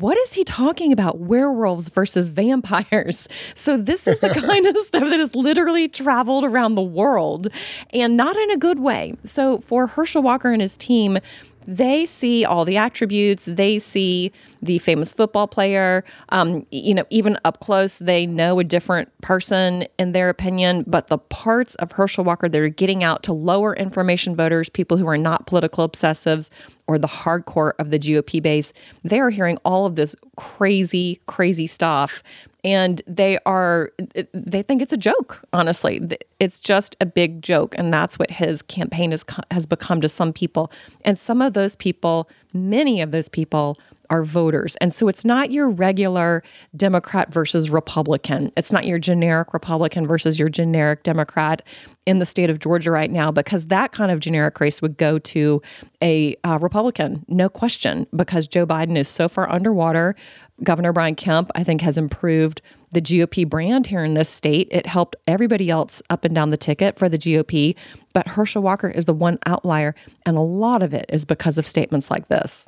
What 0.00 0.16
is 0.16 0.32
he 0.32 0.44
talking 0.44 0.94
about? 0.94 1.18
Werewolves 1.18 1.90
versus 1.90 2.30
vampires. 2.30 3.28
So, 3.54 3.76
this 3.76 4.06
is 4.06 4.20
the 4.20 4.28
kind 4.46 4.66
of 4.66 4.76
stuff 4.78 5.02
that 5.02 5.20
has 5.20 5.34
literally 5.34 5.86
traveled 5.86 6.44
around 6.44 6.74
the 6.74 6.82
world 6.82 7.48
and 7.92 8.16
not 8.16 8.36
in 8.36 8.50
a 8.50 8.56
good 8.56 8.78
way. 8.78 9.12
So, 9.24 9.58
for 9.58 9.86
Herschel 9.86 10.22
Walker 10.22 10.50
and 10.50 10.62
his 10.62 10.78
team, 10.78 11.18
they 11.66 12.06
see 12.06 12.44
all 12.44 12.64
the 12.64 12.76
attributes. 12.76 13.46
They 13.46 13.78
see 13.78 14.32
the 14.62 14.78
famous 14.78 15.12
football 15.12 15.46
player. 15.46 16.04
Um, 16.30 16.66
you 16.70 16.94
know, 16.94 17.04
even 17.10 17.38
up 17.44 17.60
close, 17.60 17.98
they 17.98 18.26
know 18.26 18.58
a 18.58 18.64
different 18.64 19.08
person 19.20 19.86
in 19.98 20.12
their 20.12 20.28
opinion. 20.28 20.84
But 20.86 21.08
the 21.08 21.18
parts 21.18 21.74
of 21.76 21.92
Herschel 21.92 22.24
Walker 22.24 22.48
that 22.48 22.60
are 22.60 22.68
getting 22.68 23.04
out 23.04 23.22
to 23.24 23.32
lower 23.32 23.74
information 23.74 24.36
voters, 24.36 24.68
people 24.68 24.96
who 24.96 25.06
are 25.06 25.18
not 25.18 25.46
political 25.46 25.88
obsessives, 25.88 26.50
or 26.86 26.98
the 26.98 27.08
hardcore 27.08 27.72
of 27.78 27.90
the 27.90 27.98
GOP 27.98 28.42
base, 28.42 28.72
they 29.04 29.20
are 29.20 29.30
hearing 29.30 29.58
all 29.64 29.86
of 29.86 29.94
this 29.94 30.16
crazy, 30.36 31.20
crazy 31.26 31.66
stuff 31.66 32.22
and 32.64 33.02
they 33.06 33.38
are 33.46 33.90
they 34.32 34.62
think 34.62 34.82
it's 34.82 34.92
a 34.92 34.96
joke 34.98 35.40
honestly. 35.52 36.00
It's 36.38 36.60
just 36.60 36.96
a 37.00 37.06
big 37.06 37.42
joke 37.42 37.74
and 37.78 37.92
that's 37.92 38.18
what 38.18 38.30
his 38.30 38.62
campaign 38.62 39.10
has 39.10 39.24
has 39.50 39.66
become 39.66 40.00
to 40.00 40.08
some 40.08 40.32
people. 40.32 40.70
And 41.04 41.18
some 41.18 41.42
of 41.42 41.54
those 41.54 41.76
people 41.76 42.28
many 42.52 43.00
of 43.00 43.12
those 43.12 43.28
people 43.28 43.78
are 44.10 44.22
voters 44.22 44.76
and 44.76 44.92
so 44.92 45.08
it's 45.08 45.24
not 45.24 45.50
your 45.50 45.68
regular 45.68 46.42
democrat 46.76 47.32
versus 47.32 47.70
republican 47.70 48.50
it's 48.56 48.72
not 48.72 48.86
your 48.86 48.98
generic 48.98 49.54
republican 49.54 50.06
versus 50.06 50.38
your 50.38 50.48
generic 50.48 51.02
democrat 51.02 51.62
in 52.06 52.18
the 52.18 52.26
state 52.26 52.50
of 52.50 52.58
georgia 52.58 52.90
right 52.90 53.10
now 53.10 53.30
because 53.30 53.66
that 53.68 53.92
kind 53.92 54.10
of 54.10 54.20
generic 54.20 54.58
race 54.60 54.82
would 54.82 54.96
go 54.98 55.18
to 55.18 55.62
a 56.02 56.36
uh, 56.44 56.58
republican 56.60 57.24
no 57.28 57.48
question 57.48 58.06
because 58.14 58.46
joe 58.46 58.66
biden 58.66 58.96
is 58.96 59.08
so 59.08 59.28
far 59.28 59.50
underwater 59.50 60.14
Governor 60.62 60.92
Brian 60.92 61.14
Kemp, 61.14 61.50
I 61.54 61.64
think, 61.64 61.80
has 61.80 61.96
improved 61.96 62.60
the 62.92 63.00
GOP 63.00 63.48
brand 63.48 63.86
here 63.86 64.04
in 64.04 64.14
this 64.14 64.28
state. 64.28 64.68
It 64.70 64.86
helped 64.86 65.16
everybody 65.26 65.70
else 65.70 66.02
up 66.10 66.24
and 66.24 66.34
down 66.34 66.50
the 66.50 66.56
ticket 66.56 66.98
for 66.98 67.08
the 67.08 67.18
GOP, 67.18 67.76
but 68.12 68.26
Herschel 68.26 68.62
Walker 68.62 68.88
is 68.88 69.04
the 69.04 69.14
one 69.14 69.38
outlier, 69.46 69.94
and 70.26 70.36
a 70.36 70.42
lot 70.42 70.82
of 70.82 70.92
it 70.92 71.06
is 71.08 71.24
because 71.24 71.56
of 71.56 71.66
statements 71.66 72.10
like 72.10 72.28
this. 72.28 72.66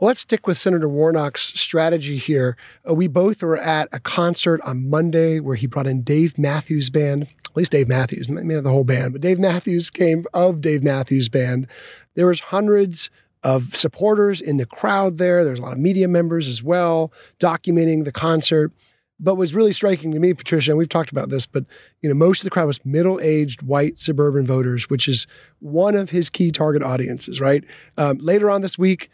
Well, 0.00 0.06
let's 0.06 0.20
stick 0.20 0.46
with 0.46 0.58
Senator 0.58 0.88
Warnock's 0.88 1.42
strategy 1.60 2.18
here. 2.18 2.56
Uh, 2.88 2.94
we 2.94 3.08
both 3.08 3.42
were 3.42 3.56
at 3.56 3.88
a 3.90 3.98
concert 3.98 4.60
on 4.64 4.88
Monday 4.88 5.40
where 5.40 5.56
he 5.56 5.66
brought 5.66 5.88
in 5.88 6.02
Dave 6.02 6.38
Matthews 6.38 6.88
Band, 6.88 7.22
at 7.22 7.56
least 7.56 7.72
Dave 7.72 7.88
Matthews, 7.88 8.28
maybe 8.28 8.54
not 8.54 8.62
the 8.62 8.70
whole 8.70 8.84
band, 8.84 9.12
but 9.12 9.22
Dave 9.22 9.40
Matthews 9.40 9.90
came 9.90 10.24
of 10.32 10.60
Dave 10.60 10.84
Matthews 10.84 11.28
Band. 11.28 11.66
There 12.14 12.28
was 12.28 12.38
hundreds 12.38 13.10
of 13.42 13.74
supporters 13.74 14.40
in 14.40 14.58
the 14.58 14.66
crowd 14.66 15.18
there. 15.18 15.44
There's 15.44 15.58
a 15.58 15.62
lot 15.62 15.72
of 15.72 15.80
media 15.80 16.06
members 16.06 16.46
as 16.46 16.62
well 16.62 17.12
documenting 17.40 18.04
the 18.04 18.12
concert. 18.12 18.70
But 19.18 19.34
what's 19.34 19.52
really 19.52 19.72
striking 19.72 20.12
to 20.12 20.20
me, 20.20 20.32
Patricia, 20.32 20.70
and 20.70 20.78
we've 20.78 20.88
talked 20.88 21.10
about 21.10 21.28
this, 21.28 21.44
but 21.44 21.64
you 22.02 22.08
know, 22.08 22.14
most 22.14 22.38
of 22.38 22.44
the 22.44 22.50
crowd 22.50 22.66
was 22.66 22.84
middle-aged 22.84 23.62
white 23.62 23.98
suburban 23.98 24.46
voters, 24.46 24.88
which 24.88 25.08
is 25.08 25.26
one 25.58 25.96
of 25.96 26.10
his 26.10 26.30
key 26.30 26.52
target 26.52 26.84
audiences. 26.84 27.40
Right. 27.40 27.64
Um, 27.96 28.18
later 28.18 28.48
on 28.48 28.60
this 28.60 28.78
week, 28.78 29.10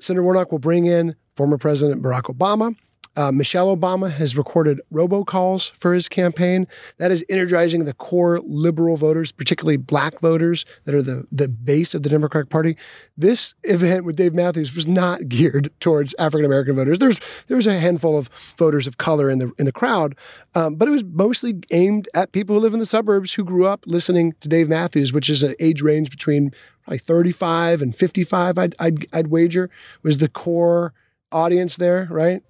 Senator 0.00 0.22
Warnock 0.22 0.52
will 0.52 0.58
bring 0.58 0.86
in 0.86 1.16
former 1.34 1.58
President 1.58 2.02
Barack 2.02 2.24
Obama 2.34 2.76
uh, 3.16 3.32
Michelle 3.32 3.74
Obama 3.74 4.10
has 4.10 4.36
recorded 4.36 4.80
robocalls 4.92 5.72
for 5.72 5.94
his 5.94 6.08
campaign. 6.08 6.66
That 6.98 7.10
is 7.10 7.24
energizing 7.28 7.84
the 7.84 7.94
core 7.94 8.40
liberal 8.44 8.96
voters, 8.96 9.32
particularly 9.32 9.76
black 9.76 10.20
voters 10.20 10.64
that 10.84 10.94
are 10.94 11.02
the, 11.02 11.26
the 11.32 11.48
base 11.48 11.94
of 11.94 12.02
the 12.02 12.08
Democratic 12.08 12.48
Party. 12.48 12.76
This 13.16 13.54
event 13.64 14.04
with 14.04 14.16
Dave 14.16 14.34
Matthews 14.34 14.74
was 14.74 14.86
not 14.86 15.28
geared 15.28 15.70
towards 15.80 16.14
African 16.18 16.44
American 16.44 16.76
voters. 16.76 16.98
There's 16.98 17.20
there 17.48 17.56
was 17.56 17.66
a 17.66 17.78
handful 17.78 18.16
of 18.16 18.28
voters 18.56 18.86
of 18.86 18.98
color 18.98 19.30
in 19.30 19.38
the 19.38 19.52
in 19.58 19.64
the 19.66 19.72
crowd, 19.72 20.14
um, 20.54 20.76
but 20.76 20.88
it 20.88 20.92
was 20.92 21.04
mostly 21.04 21.54
aimed 21.70 22.08
at 22.14 22.32
people 22.32 22.56
who 22.56 22.60
live 22.60 22.74
in 22.74 22.80
the 22.80 22.86
suburbs 22.86 23.34
who 23.34 23.44
grew 23.44 23.66
up 23.66 23.84
listening 23.86 24.34
to 24.40 24.48
Dave 24.48 24.68
Matthews, 24.68 25.12
which 25.12 25.28
is 25.28 25.42
an 25.42 25.54
age 25.58 25.82
range 25.82 26.10
between 26.10 26.52
probably 26.84 26.98
35 26.98 27.82
and 27.82 27.96
55. 27.96 28.58
I'd 28.58 28.74
I'd, 28.78 29.06
I'd 29.12 29.26
wager 29.28 29.70
was 30.02 30.18
the 30.18 30.28
core 30.28 30.94
audience 31.32 31.76
there, 31.76 32.08
right? 32.10 32.42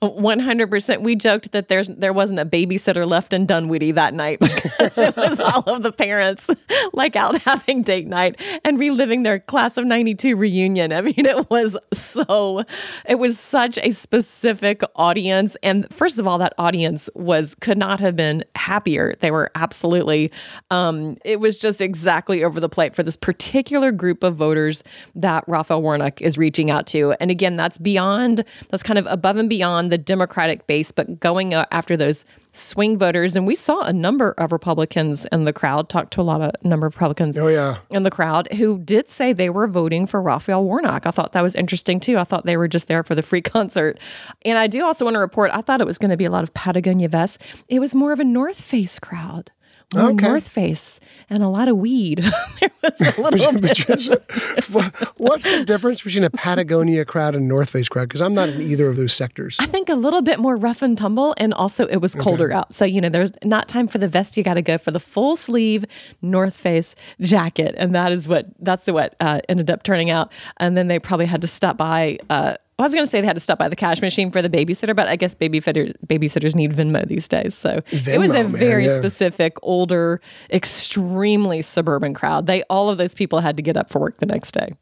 One 0.00 0.38
hundred 0.38 0.70
percent. 0.70 1.02
We 1.02 1.16
joked 1.16 1.50
that 1.50 1.66
there's 1.66 1.88
there 1.88 2.12
wasn't 2.12 2.38
a 2.38 2.44
babysitter 2.44 3.04
left 3.04 3.32
in 3.32 3.46
Dunwoody 3.46 3.90
that 3.90 4.14
night 4.14 4.38
because 4.40 4.96
it 4.96 5.16
was 5.16 5.40
all 5.40 5.74
of 5.74 5.82
the 5.82 5.90
parents 5.90 6.48
like 6.92 7.16
out 7.16 7.42
having 7.42 7.82
date 7.82 8.06
night 8.06 8.40
and 8.64 8.78
reliving 8.78 9.24
their 9.24 9.40
class 9.40 9.76
of 9.76 9.84
'92 9.86 10.36
reunion. 10.36 10.92
I 10.92 11.00
mean, 11.00 11.26
it 11.26 11.50
was 11.50 11.76
so. 11.92 12.62
It 13.08 13.16
was 13.16 13.40
such 13.40 13.76
a 13.78 13.90
specific 13.90 14.82
audience, 14.94 15.56
and 15.64 15.92
first 15.92 16.20
of 16.20 16.28
all, 16.28 16.38
that 16.38 16.52
audience 16.58 17.10
was 17.16 17.56
could 17.56 17.76
not 17.76 17.98
have 17.98 18.14
been 18.14 18.44
happier. 18.54 19.16
They 19.18 19.32
were 19.32 19.50
absolutely. 19.56 20.30
Um, 20.70 21.16
it 21.24 21.40
was 21.40 21.58
just 21.58 21.82
exactly 21.82 22.44
over 22.44 22.60
the 22.60 22.68
plate 22.68 22.94
for 22.94 23.02
this 23.02 23.16
particular 23.16 23.90
group 23.90 24.22
of 24.22 24.36
voters 24.36 24.84
that 25.16 25.42
Raphael 25.48 25.82
Warnock 25.82 26.22
is 26.22 26.38
reaching 26.38 26.70
out 26.70 26.86
to, 26.88 27.16
and 27.18 27.32
again, 27.32 27.56
that's 27.56 27.78
beyond. 27.78 28.44
That's 28.68 28.84
kind 28.84 29.00
of 29.00 29.06
above 29.06 29.36
and 29.38 29.48
beyond 29.48 29.87
the 29.88 29.98
Democratic 29.98 30.66
base, 30.66 30.90
but 30.92 31.20
going 31.20 31.54
uh, 31.54 31.66
after 31.70 31.96
those 31.96 32.24
swing 32.52 32.98
voters. 32.98 33.36
And 33.36 33.46
we 33.46 33.54
saw 33.54 33.80
a 33.82 33.92
number 33.92 34.32
of 34.32 34.52
Republicans 34.52 35.26
in 35.32 35.44
the 35.44 35.52
crowd, 35.52 35.88
talked 35.88 36.12
to 36.14 36.20
a 36.20 36.22
lot 36.22 36.40
of 36.40 36.52
number 36.64 36.86
of 36.86 36.94
Republicans 36.94 37.38
oh, 37.38 37.48
yeah. 37.48 37.78
in 37.90 38.02
the 38.02 38.10
crowd 38.10 38.52
who 38.54 38.78
did 38.78 39.10
say 39.10 39.32
they 39.32 39.50
were 39.50 39.66
voting 39.66 40.06
for 40.06 40.20
Raphael 40.20 40.64
Warnock. 40.64 41.06
I 41.06 41.10
thought 41.10 41.32
that 41.32 41.42
was 41.42 41.54
interesting 41.54 42.00
too. 42.00 42.18
I 42.18 42.24
thought 42.24 42.46
they 42.46 42.56
were 42.56 42.68
just 42.68 42.88
there 42.88 43.02
for 43.02 43.14
the 43.14 43.22
free 43.22 43.42
concert. 43.42 43.98
And 44.42 44.58
I 44.58 44.66
do 44.66 44.84
also 44.84 45.04
want 45.04 45.14
to 45.14 45.20
report, 45.20 45.50
I 45.52 45.60
thought 45.60 45.80
it 45.80 45.86
was 45.86 45.98
going 45.98 46.10
to 46.10 46.16
be 46.16 46.24
a 46.24 46.30
lot 46.30 46.42
of 46.42 46.52
Patagonia 46.54 47.08
vests. 47.08 47.38
It 47.68 47.80
was 47.80 47.94
more 47.94 48.12
of 48.12 48.20
a 48.20 48.24
North 48.24 48.60
Face 48.60 48.98
crowd 48.98 49.50
more 49.94 50.10
okay. 50.10 50.28
North 50.28 50.48
Face 50.48 51.00
and 51.30 51.42
a 51.42 51.48
lot 51.48 51.68
of 51.68 51.76
weed. 51.78 52.18
there 52.60 52.70
was 52.82 53.18
a 53.18 53.20
little 53.20 53.60
Patricia, 53.60 54.22
what's 55.16 55.44
the 55.44 55.64
difference 55.64 56.02
between 56.02 56.24
a 56.24 56.30
Patagonia 56.30 57.04
crowd 57.04 57.34
and 57.34 57.48
North 57.48 57.70
Face 57.70 57.88
crowd? 57.88 58.08
Because 58.08 58.20
I'm 58.20 58.34
not 58.34 58.48
in 58.50 58.60
either 58.60 58.88
of 58.88 58.96
those 58.96 59.14
sectors. 59.14 59.56
I 59.58 59.66
think 59.66 59.88
a 59.88 59.94
little 59.94 60.22
bit 60.22 60.38
more 60.38 60.56
rough 60.56 60.82
and 60.82 60.96
tumble, 60.96 61.34
and 61.38 61.54
also 61.54 61.86
it 61.86 61.98
was 61.98 62.14
colder 62.14 62.46
okay. 62.46 62.54
out. 62.54 62.74
So 62.74 62.84
you 62.84 63.00
know, 63.00 63.08
there's 63.08 63.32
not 63.44 63.68
time 63.68 63.88
for 63.88 63.98
the 63.98 64.08
vest. 64.08 64.36
You 64.36 64.42
got 64.42 64.54
to 64.54 64.62
go 64.62 64.78
for 64.78 64.90
the 64.90 65.00
full 65.00 65.36
sleeve 65.36 65.84
North 66.22 66.54
Face 66.54 66.94
jacket, 67.20 67.74
and 67.78 67.94
that 67.94 68.12
is 68.12 68.28
what 68.28 68.46
that's 68.60 68.86
what 68.86 69.14
uh, 69.20 69.40
ended 69.48 69.70
up 69.70 69.82
turning 69.82 70.10
out. 70.10 70.30
And 70.58 70.76
then 70.76 70.88
they 70.88 70.98
probably 70.98 71.26
had 71.26 71.40
to 71.42 71.48
stop 71.48 71.76
by. 71.76 72.18
Uh, 72.28 72.54
I 72.78 72.84
was 72.84 72.94
going 72.94 73.04
to 73.04 73.10
say 73.10 73.20
they 73.20 73.26
had 73.26 73.34
to 73.34 73.40
stop 73.40 73.58
by 73.58 73.68
the 73.68 73.74
cash 73.74 74.00
machine 74.00 74.30
for 74.30 74.40
the 74.40 74.48
babysitter, 74.48 74.94
but 74.94 75.08
I 75.08 75.16
guess 75.16 75.34
babysitters 75.34 75.94
babysitters 76.06 76.54
need 76.54 76.72
Venmo 76.72 77.06
these 77.06 77.26
days. 77.26 77.56
So 77.56 77.80
Venmo, 77.90 78.08
it 78.08 78.18
was 78.18 78.32
a 78.32 78.44
very 78.44 78.86
yeah. 78.86 78.98
specific, 78.98 79.56
older, 79.62 80.20
extremely 80.50 81.60
suburban 81.62 82.14
crowd. 82.14 82.46
They 82.46 82.62
all 82.70 82.88
of 82.88 82.98
those 82.98 83.14
people 83.14 83.40
had 83.40 83.56
to 83.56 83.62
get 83.62 83.76
up 83.76 83.90
for 83.90 83.98
work 83.98 84.18
the 84.18 84.26
next 84.26 84.52
day. 84.52 84.74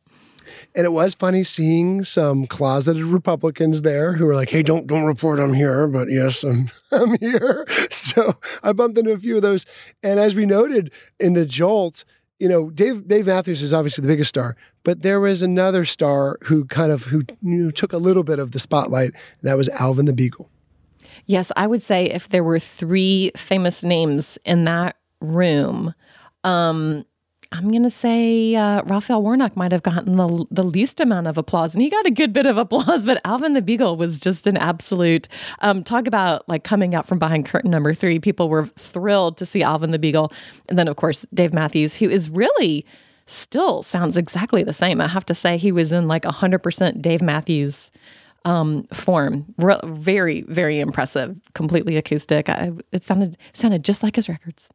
And 0.75 0.85
it 0.85 0.93
was 0.93 1.15
funny 1.15 1.43
seeing 1.43 2.05
some 2.05 2.47
closeted 2.47 3.03
Republicans 3.03 3.81
there 3.81 4.13
who 4.13 4.27
were 4.27 4.35
like, 4.35 4.51
"Hey, 4.51 4.63
don't 4.63 4.87
don't 4.87 5.05
report 5.05 5.41
I'm 5.41 5.55
here, 5.55 5.89
but 5.89 6.11
yes, 6.11 6.43
I'm 6.43 6.71
I'm 6.93 7.17
here." 7.19 7.67
So 7.91 8.39
I 8.63 8.73
bumped 8.73 8.99
into 8.99 9.13
a 9.13 9.19
few 9.19 9.37
of 9.37 9.43
those, 9.43 9.67
and 10.03 10.21
as 10.21 10.35
we 10.35 10.47
noted 10.47 10.91
in 11.19 11.33
the 11.33 11.45
jolt, 11.45 12.05
you 12.39 12.49
know, 12.49 12.71
Dave 12.71 13.09
Dave 13.09 13.27
Matthews 13.27 13.63
is 13.63 13.73
obviously 13.73 14.03
the 14.03 14.09
biggest 14.09 14.29
star, 14.29 14.57
but 14.85 15.03
there 15.03 15.21
was 15.21 15.43
another 15.43 15.85
star 15.85 16.39
who 16.45 16.65
kind 16.67 16.93
of 16.93 17.05
who 17.05 17.23
you 17.43 17.65
know, 17.65 17.71
took 17.71 17.93
a 17.93 17.99
little 17.99 18.25
bit 18.25 18.39
of 18.39 18.53
the 18.53 18.59
spotlight. 18.59 19.13
That 19.43 19.57
was 19.57 19.69
Alvin 19.71 20.07
the 20.07 20.13
Beagle. 20.13 20.51
Yes, 21.27 21.51
I 21.57 21.67
would 21.67 21.83
say 21.83 22.07
if 22.07 22.29
there 22.29 22.45
were 22.45 22.59
three 22.59 23.33
famous 23.37 23.83
names 23.83 24.39
in 24.45 24.65
that 24.65 24.97
room, 25.21 25.95
um, 26.45 27.05
I'm 27.57 27.71
going 27.71 27.85
to 27.85 27.91
say 27.91 28.55
uh, 28.55 28.83
Raphael 28.83 29.23
Warnock 29.23 29.57
might 29.57 29.73
have 29.73 29.83
gotten 29.83 30.19
the, 30.19 30.45
the 30.51 30.63
least 30.63 31.01
amount 31.01 31.27
of 31.27 31.39
applause, 31.39 31.75
and 31.75 31.83
he 31.83 31.89
got 31.89 32.05
a 32.05 32.11
good 32.11 32.35
bit 32.35 32.45
of 32.45 32.59
applause. 32.59 33.07
But 33.07 33.19
Alvin 33.25 33.55
the 33.55 33.63
Beagle 33.63 33.97
was 33.97 34.21
just 34.21 34.47
an 34.47 34.59
absolute 34.59 35.27
um, 35.61 35.83
talk 35.83 36.07
about 36.07 36.47
like 36.51 36.65
coming 36.65 36.95
out 36.95 37.07
from 37.07 37.19
behind 37.19 37.47
curtain 37.47 37.71
number 37.71 37.95
three. 37.95 38.19
People 38.19 38.51
were 38.51 38.67
thrilled 38.77 39.39
to 39.39 39.47
see 39.47 39.63
Alvin 39.63 39.91
the 39.91 39.99
Beagle, 39.99 40.33
and 40.69 40.79
then 40.79 40.87
of 40.87 40.97
course 40.97 41.25
Dave 41.33 41.55
Matthews, 41.55 41.97
who 41.97 42.11
is 42.11 42.29
really 42.29 42.85
still 43.25 43.83
sounds 43.83 44.19
exactly 44.19 44.63
the 44.63 44.75
same. 44.75 45.01
I 45.01 45.09
have 45.09 45.25
to 45.27 45.35
say 45.35 45.57
he 45.57 45.73
was 45.73 45.93
in 45.93 46.09
like 46.09 46.25
100% 46.25 47.01
Dave 47.01 47.23
Matthews 47.23 47.91
um, 48.45 48.85
form. 48.93 49.47
Re- 49.57 49.81
very, 49.83 50.43
very 50.43 50.79
impressive. 50.79 51.35
Completely 51.55 51.97
acoustic. 51.97 52.51
I, 52.51 52.73
it 52.93 53.03
sounded 53.03 53.39
sounded 53.55 53.83
just 53.83 54.03
like 54.03 54.17
his 54.17 54.29
records 54.29 54.69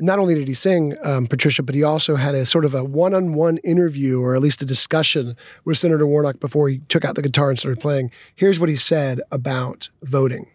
not 0.00 0.18
only 0.18 0.34
did 0.34 0.48
he 0.48 0.54
sing, 0.54 0.96
um, 1.02 1.26
Patricia, 1.26 1.62
but 1.62 1.74
he 1.74 1.82
also 1.82 2.16
had 2.16 2.34
a 2.34 2.46
sort 2.46 2.64
of 2.64 2.74
a 2.74 2.82
one 2.84 3.14
on 3.14 3.34
one 3.34 3.58
interview 3.58 4.20
or 4.20 4.34
at 4.34 4.40
least 4.40 4.62
a 4.62 4.66
discussion 4.66 5.36
with 5.64 5.78
Senator 5.78 6.06
Warnock 6.06 6.40
before 6.40 6.68
he 6.68 6.78
took 6.88 7.04
out 7.04 7.14
the 7.14 7.22
guitar 7.22 7.50
and 7.50 7.58
started 7.58 7.80
playing. 7.80 8.10
Here's 8.34 8.58
what 8.58 8.68
he 8.68 8.76
said 8.76 9.20
about 9.30 9.90
voting. 10.02 10.50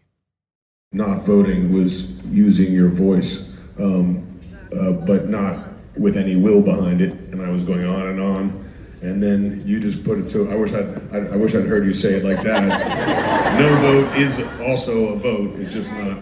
Not 0.91 1.23
voting 1.23 1.73
was 1.73 2.09
using 2.25 2.71
your 2.71 2.89
voice, 2.89 3.47
um, 3.79 4.39
uh, 4.79 4.93
but 4.93 5.29
not 5.29 5.67
with 5.97 6.17
any 6.17 6.35
will 6.35 6.61
behind 6.61 7.01
it. 7.01 7.11
And 7.31 7.41
I 7.41 7.49
was 7.49 7.63
going 7.63 7.85
on 7.85 8.07
and 8.07 8.19
on. 8.19 8.64
And 9.05 9.21
then 9.21 9.61
you 9.65 9.79
just 9.79 10.03
put 10.03 10.19
it 10.19 10.27
so 10.27 10.49
I 10.49 10.55
wish 10.55 10.73
I'd, 10.73 11.13
I, 11.13 11.33
I 11.33 11.35
wish 11.35 11.55
I'd 11.55 11.65
heard 11.65 11.85
you 11.85 11.93
say 11.93 12.15
it 12.15 12.23
like 12.23 12.43
that. 12.43 13.59
no 13.59 13.75
vote 13.77 14.17
is 14.17 14.39
also 14.67 15.09
a 15.09 15.15
vote. 15.17 15.59
It's 15.59 15.71
just 15.71 15.91
not 15.91 16.21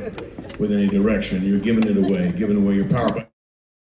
with 0.59 0.71
any 0.71 0.87
direction. 0.87 1.43
You're 1.43 1.59
giving 1.59 1.87
it 1.87 1.97
away, 1.97 2.31
giving 2.33 2.57
away 2.57 2.75
your 2.75 2.87
power. 2.87 3.27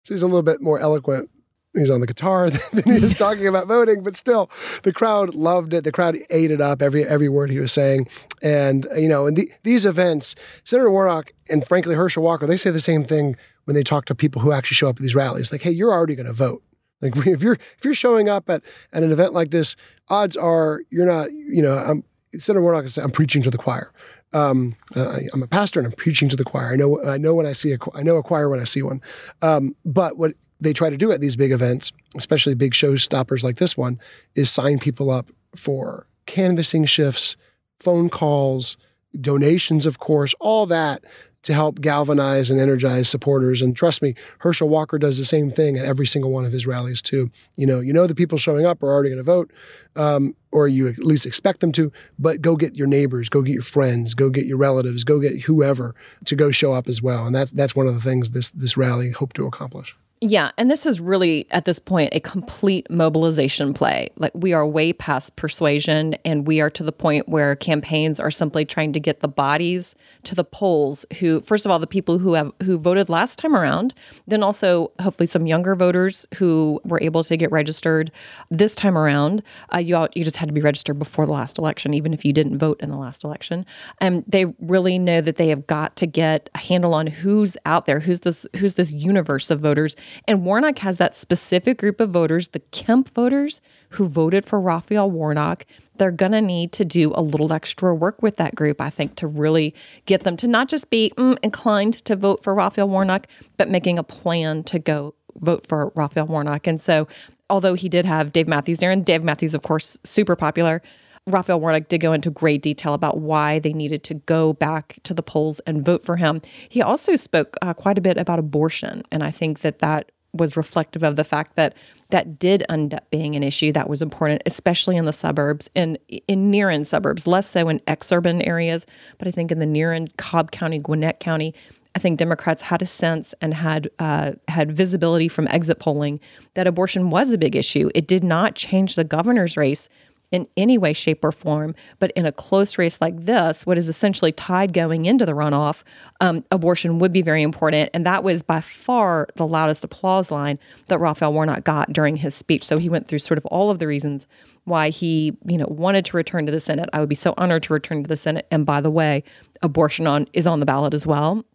So 0.03 0.13
he's 0.13 0.21
a 0.21 0.27
little 0.27 0.43
bit 0.43 0.61
more 0.61 0.79
eloquent 0.79 1.29
he's 1.73 1.89
on 1.89 2.01
the 2.01 2.07
guitar 2.07 2.49
than 2.71 2.83
he 2.83 3.03
is 3.03 3.17
talking 3.17 3.47
about 3.47 3.67
voting. 3.67 4.03
But 4.03 4.17
still, 4.17 4.49
the 4.83 4.93
crowd 4.93 5.35
loved 5.35 5.73
it. 5.73 5.83
The 5.83 5.91
crowd 5.91 6.17
ate 6.29 6.51
it 6.51 6.61
up 6.61 6.81
every 6.81 7.05
every 7.05 7.29
word 7.29 7.49
he 7.49 7.59
was 7.59 7.71
saying. 7.71 8.07
And 8.41 8.87
you 8.95 9.09
know, 9.09 9.27
in 9.27 9.35
the, 9.35 9.51
these 9.63 9.85
events, 9.85 10.35
Senator 10.63 10.89
Warnock 10.89 11.33
and 11.49 11.65
frankly 11.67 11.95
Herschel 11.95 12.23
Walker, 12.23 12.47
they 12.47 12.57
say 12.57 12.71
the 12.71 12.79
same 12.79 13.03
thing 13.03 13.35
when 13.65 13.75
they 13.75 13.83
talk 13.83 14.05
to 14.05 14.15
people 14.15 14.41
who 14.41 14.51
actually 14.51 14.75
show 14.75 14.89
up 14.89 14.97
at 14.97 15.01
these 15.01 15.15
rallies. 15.15 15.51
Like, 15.51 15.61
hey, 15.61 15.71
you're 15.71 15.91
already 15.91 16.15
going 16.15 16.27
to 16.27 16.33
vote. 16.33 16.63
Like 17.03 17.15
if 17.27 17.43
you're 17.43 17.57
if 17.77 17.83
you're 17.83 17.93
showing 17.93 18.29
up 18.29 18.49
at, 18.49 18.63
at 18.91 19.03
an 19.03 19.11
event 19.11 19.33
like 19.33 19.51
this, 19.51 19.75
odds 20.09 20.35
are 20.35 20.81
you're 20.89 21.05
not. 21.05 21.31
You 21.31 21.61
know, 21.61 21.77
I'm, 21.77 22.03
Senator 22.39 22.61
Warnock 22.61 22.85
I'm 22.97 23.11
preaching 23.11 23.43
to 23.43 23.51
the 23.51 23.57
choir. 23.57 23.91
Um, 24.31 24.75
uh, 24.95 25.19
I'm 25.31 25.43
a 25.43 25.47
pastor 25.47 25.79
and 25.79 25.85
I'm 25.85 25.93
preaching 25.93 26.27
to 26.29 26.35
the 26.35 26.43
choir. 26.43 26.73
I 26.73 26.75
know 26.75 27.03
I 27.03 27.17
know 27.17 27.35
when 27.35 27.45
I 27.45 27.53
see 27.53 27.73
a 27.73 27.77
I 27.93 28.01
know 28.01 28.15
a 28.17 28.23
choir 28.23 28.49
when 28.49 28.59
I 28.59 28.63
see 28.63 28.81
one. 28.81 29.01
Um, 29.41 29.75
but 29.85 30.17
what 30.17 30.33
they 30.59 30.73
try 30.73 30.89
to 30.89 30.97
do 30.97 31.11
at 31.11 31.19
these 31.19 31.35
big 31.35 31.51
events, 31.51 31.91
especially 32.15 32.55
big 32.55 32.71
showstoppers 32.71 33.43
like 33.43 33.57
this 33.57 33.77
one, 33.77 33.99
is 34.35 34.49
sign 34.49 34.79
people 34.79 35.11
up 35.11 35.29
for 35.55 36.07
canvassing 36.25 36.85
shifts, 36.85 37.35
phone 37.79 38.09
calls, 38.09 38.77
donations, 39.19 39.85
of 39.85 39.99
course, 39.99 40.33
all 40.39 40.65
that 40.65 41.03
to 41.43 41.53
help 41.53 41.81
galvanize 41.81 42.49
and 42.49 42.59
energize 42.59 43.09
supporters. 43.09 43.61
And 43.61 43.75
trust 43.75 44.01
me, 44.01 44.15
Herschel 44.39 44.69
Walker 44.69 44.97
does 44.97 45.17
the 45.17 45.25
same 45.25 45.51
thing 45.51 45.77
at 45.77 45.85
every 45.85 46.07
single 46.07 46.31
one 46.31 46.45
of 46.45 46.51
his 46.51 46.65
rallies 46.65 47.01
too. 47.01 47.29
You 47.55 47.67
know, 47.67 47.79
you 47.79 47.93
know 47.93 48.07
the 48.07 48.15
people 48.15 48.37
showing 48.37 48.65
up 48.65 48.81
are 48.81 48.91
already 48.91 49.09
going 49.09 49.17
to 49.17 49.23
vote, 49.23 49.51
um, 49.95 50.35
or 50.51 50.67
you 50.67 50.87
at 50.87 50.99
least 50.99 51.25
expect 51.25 51.59
them 51.59 51.71
to. 51.73 51.91
But 52.17 52.41
go 52.41 52.55
get 52.55 52.77
your 52.77 52.87
neighbors, 52.87 53.29
go 53.29 53.41
get 53.41 53.53
your 53.53 53.61
friends, 53.61 54.13
go 54.13 54.29
get 54.29 54.45
your 54.45 54.57
relatives, 54.57 55.03
go 55.03 55.19
get 55.19 55.43
whoever 55.43 55.95
to 56.25 56.35
go 56.35 56.51
show 56.51 56.73
up 56.73 56.87
as 56.87 57.01
well. 57.01 57.25
And 57.25 57.35
that's 57.35 57.51
that's 57.51 57.75
one 57.75 57.87
of 57.87 57.93
the 57.93 58.01
things 58.01 58.31
this 58.31 58.49
this 58.51 58.77
rally 58.77 59.11
hoped 59.11 59.35
to 59.35 59.45
accomplish. 59.45 59.95
Yeah, 60.25 60.51
and 60.57 60.71
this 60.71 60.85
is 60.85 61.01
really 61.01 61.47
at 61.51 61.65
this 61.65 61.79
point 61.79 62.13
a 62.13 62.21
complete 62.21 62.89
mobilization 62.89 63.73
play. 63.73 64.09
Like 64.15 64.31
we 64.33 64.53
are 64.53 64.65
way 64.65 64.93
past 64.93 65.35
persuasion 65.35 66.13
and 66.23 66.47
we 66.47 66.61
are 66.61 66.69
to 66.69 66.83
the 66.83 66.93
point 66.93 67.27
where 67.27 67.57
campaigns 67.57 68.21
are 68.21 68.31
simply 68.31 68.63
trying 68.63 68.93
to 68.93 69.01
get 69.01 69.19
the 69.19 69.27
bodies 69.27 69.97
to 70.23 70.33
the 70.33 70.45
polls 70.45 71.05
who 71.19 71.41
first 71.41 71.65
of 71.65 71.73
all 71.73 71.79
the 71.79 71.85
people 71.85 72.19
who 72.19 72.35
have 72.35 72.53
who 72.63 72.77
voted 72.77 73.09
last 73.09 73.37
time 73.37 73.53
around, 73.53 73.93
then 74.25 74.43
also 74.43 74.93
hopefully 75.01 75.27
some 75.27 75.45
younger 75.45 75.75
voters 75.75 76.25
who 76.35 76.79
were 76.85 77.01
able 77.01 77.25
to 77.25 77.35
get 77.35 77.51
registered 77.51 78.09
this 78.49 78.75
time 78.75 78.97
around. 78.97 79.43
Uh, 79.75 79.79
you 79.79 79.93
all, 79.93 80.07
you 80.15 80.23
just 80.23 80.37
had 80.37 80.47
to 80.47 80.53
be 80.53 80.61
registered 80.61 80.97
before 80.97 81.25
the 81.25 81.33
last 81.33 81.57
election 81.57 81.93
even 81.93 82.13
if 82.13 82.23
you 82.23 82.31
didn't 82.31 82.57
vote 82.57 82.79
in 82.79 82.89
the 82.89 82.97
last 82.97 83.25
election. 83.25 83.65
And 83.99 84.23
they 84.25 84.45
really 84.61 84.97
know 84.97 85.19
that 85.19 85.35
they 85.35 85.49
have 85.49 85.67
got 85.67 85.97
to 85.97 86.07
get 86.07 86.49
a 86.55 86.59
handle 86.59 86.93
on 86.93 87.07
who's 87.07 87.57
out 87.65 87.87
there, 87.87 87.99
who's 87.99 88.21
this 88.21 88.47
who's 88.55 88.75
this 88.75 88.93
universe 88.93 89.51
of 89.51 89.59
voters 89.59 89.97
and 90.27 90.45
Warnock 90.45 90.79
has 90.79 90.97
that 90.97 91.15
specific 91.15 91.77
group 91.77 91.99
of 91.99 92.09
voters, 92.09 92.49
the 92.49 92.59
Kemp 92.59 93.09
voters 93.09 93.61
who 93.89 94.07
voted 94.07 94.45
for 94.45 94.59
Raphael 94.59 95.09
Warnock. 95.09 95.65
They're 95.97 96.11
going 96.11 96.31
to 96.31 96.41
need 96.41 96.71
to 96.73 96.85
do 96.85 97.11
a 97.15 97.21
little 97.21 97.53
extra 97.53 97.93
work 97.93 98.21
with 98.21 98.37
that 98.37 98.55
group, 98.55 98.81
I 98.81 98.89
think, 98.89 99.15
to 99.17 99.27
really 99.27 99.75
get 100.05 100.23
them 100.23 100.35
to 100.37 100.47
not 100.47 100.67
just 100.69 100.89
be 100.89 101.11
mm, 101.17 101.37
inclined 101.43 101.93
to 102.05 102.15
vote 102.15 102.43
for 102.43 102.53
Raphael 102.53 102.89
Warnock, 102.89 103.27
but 103.57 103.69
making 103.69 103.99
a 103.99 104.03
plan 104.03 104.63
to 104.63 104.79
go 104.79 105.13
vote 105.35 105.67
for 105.67 105.91
Raphael 105.95 106.27
Warnock. 106.27 106.67
And 106.67 106.81
so, 106.81 107.07
although 107.49 107.73
he 107.75 107.89
did 107.89 108.05
have 108.05 108.31
Dave 108.31 108.47
Matthews 108.47 108.79
there, 108.79 108.91
and 108.91 109.05
Dave 109.05 109.23
Matthews, 109.23 109.53
of 109.53 109.61
course, 109.61 109.99
super 110.03 110.35
popular, 110.35 110.81
Raphael 111.27 111.59
Warnock 111.59 111.87
did 111.87 112.01
go 112.01 112.11
into 112.11 112.29
great 112.29 112.61
detail 112.61 112.93
about 112.93 113.19
why 113.19 113.59
they 113.59 113.71
needed 113.71 114.03
to 114.05 114.15
go 114.15 114.53
back 114.53 114.99
to 115.03 115.13
the 115.13 115.23
polls 115.23 115.61
and 115.61 115.85
vote 115.85 116.03
for 116.03 116.17
him. 116.17 116.41
He 116.67 116.81
also 116.81 117.15
spoke 117.15 117.55
uh, 117.61 117.73
quite 117.73 117.97
a 117.97 118.01
bit 118.01 118.17
about 118.17 118.39
abortion, 118.39 119.03
and 119.11 119.23
I 119.23 119.31
think 119.31 119.61
that 119.61 119.79
that 119.79 120.11
was 120.33 120.57
reflective 120.57 121.03
of 121.03 121.15
the 121.15 121.23
fact 121.23 121.55
that 121.55 121.75
that 122.09 122.39
did 122.39 122.63
end 122.67 122.95
up 122.95 123.09
being 123.11 123.35
an 123.35 123.43
issue 123.43 123.71
that 123.71 123.89
was 123.89 124.01
important, 124.01 124.41
especially 124.45 124.97
in 124.97 125.05
the 125.05 125.13
suburbs 125.13 125.69
and 125.75 125.97
in 126.27 126.51
near 126.51 126.69
end 126.69 126.87
suburbs, 126.87 127.27
less 127.27 127.47
so 127.47 127.69
in 127.69 127.79
exurban 127.81 128.45
areas, 128.45 128.85
but 129.17 129.27
I 129.27 129.31
think 129.31 129.51
in 129.51 129.59
the 129.59 129.65
near 129.65 129.93
end 129.93 130.17
Cobb 130.17 130.51
County, 130.51 130.79
Gwinnett 130.79 131.19
County, 131.19 131.53
I 131.95 131.99
think 131.99 132.17
Democrats 132.17 132.63
had 132.63 132.81
a 132.81 132.87
sense 132.87 133.35
and 133.39 133.53
had 133.53 133.89
uh, 133.99 134.31
had 134.47 134.71
visibility 134.71 135.27
from 135.27 135.47
exit 135.49 135.79
polling 135.79 136.19
that 136.55 136.65
abortion 136.65 137.11
was 137.11 137.31
a 137.31 137.37
big 137.37 137.55
issue. 137.55 137.89
It 137.93 138.07
did 138.07 138.23
not 138.23 138.55
change 138.55 138.95
the 138.95 139.03
governor's 139.03 139.55
race 139.55 139.89
in 140.33 140.47
any 140.57 140.79
way, 140.79 140.91
shape, 140.93 141.23
or 141.23 141.31
form. 141.31 141.75
But 141.99 142.11
in 142.11 142.25
a 142.25 142.31
close 142.31 142.79
race 142.79 142.99
like 142.99 143.25
this, 143.25 143.67
what 143.67 143.77
is 143.77 143.87
essentially 143.87 144.31
tied 144.31 144.73
going 144.73 145.05
into 145.05 145.27
the 145.27 145.33
runoff, 145.33 145.83
um, 146.21 146.43
abortion 146.49 146.97
would 146.97 147.13
be 147.13 147.21
very 147.21 147.43
important. 147.43 147.91
And 147.93 148.03
that 148.05 148.23
was 148.23 148.41
by 148.41 148.59
far 148.59 149.27
the 149.35 149.47
loudest 149.47 149.83
applause 149.83 150.31
line 150.31 150.57
that 150.87 150.97
Raphael 150.97 151.31
Warnock 151.31 151.63
got 151.63 151.93
during 151.93 152.15
his 152.15 152.33
speech. 152.33 152.63
So 152.63 152.79
he 152.79 152.89
went 152.89 153.07
through 153.07 153.19
sort 153.19 153.37
of 153.37 153.45
all 153.45 153.69
of 153.69 153.77
the 153.77 153.85
reasons 153.85 154.25
why 154.63 154.89
he, 154.89 155.37
you 155.45 155.57
know, 155.57 155.67
wanted 155.69 156.03
to 156.05 156.17
return 156.17 156.47
to 156.47 156.51
the 156.51 156.59
Senate. 156.59 156.89
I 156.93 156.99
would 156.99 157.09
be 157.09 157.15
so 157.15 157.35
honored 157.37 157.61
to 157.63 157.73
return 157.73 158.01
to 158.01 158.07
the 158.07 158.17
Senate. 158.17 158.47
And 158.49 158.65
by 158.65 158.81
the 158.81 158.89
way, 158.89 159.23
abortion 159.61 160.07
on 160.07 160.27
is 160.33 160.47
on 160.47 160.59
the 160.59 160.65
ballot 160.65 160.95
as 160.95 161.05
well. 161.05 161.45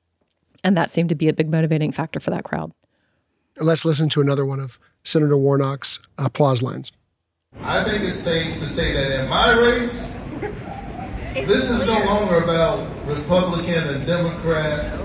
And 0.62 0.76
that 0.76 0.92
seemed 0.92 1.08
to 1.08 1.16
be 1.16 1.28
a 1.28 1.32
big 1.32 1.50
motivating 1.50 1.90
factor 1.90 2.20
for 2.20 2.30
that 2.30 2.44
crowd. 2.44 2.72
Let's 3.60 3.84
listen 3.84 4.08
to 4.10 4.20
another 4.20 4.46
one 4.46 4.60
of 4.60 4.78
Senator 5.02 5.36
Warnock's 5.36 5.98
applause 6.16 6.62
lines. 6.62 6.92
I 7.62 7.84
think 7.84 8.02
it's 8.02 8.24
safe 8.24 8.58
to 8.60 8.68
say 8.74 8.92
that 8.94 9.20
in 9.20 9.28
my 9.28 9.52
race, 9.58 10.08
this 11.46 11.64
is 11.64 11.86
no 11.86 11.98
longer 12.04 12.42
about 12.44 12.86
Republican 13.06 13.88
and 13.94 14.06
Democrat, 14.06 14.98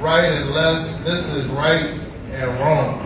right 0.00 0.24
and 0.24 0.50
left. 0.50 1.04
This 1.04 1.24
is 1.26 1.46
right 1.50 1.98
and 2.32 2.60
wrong. 2.60 3.04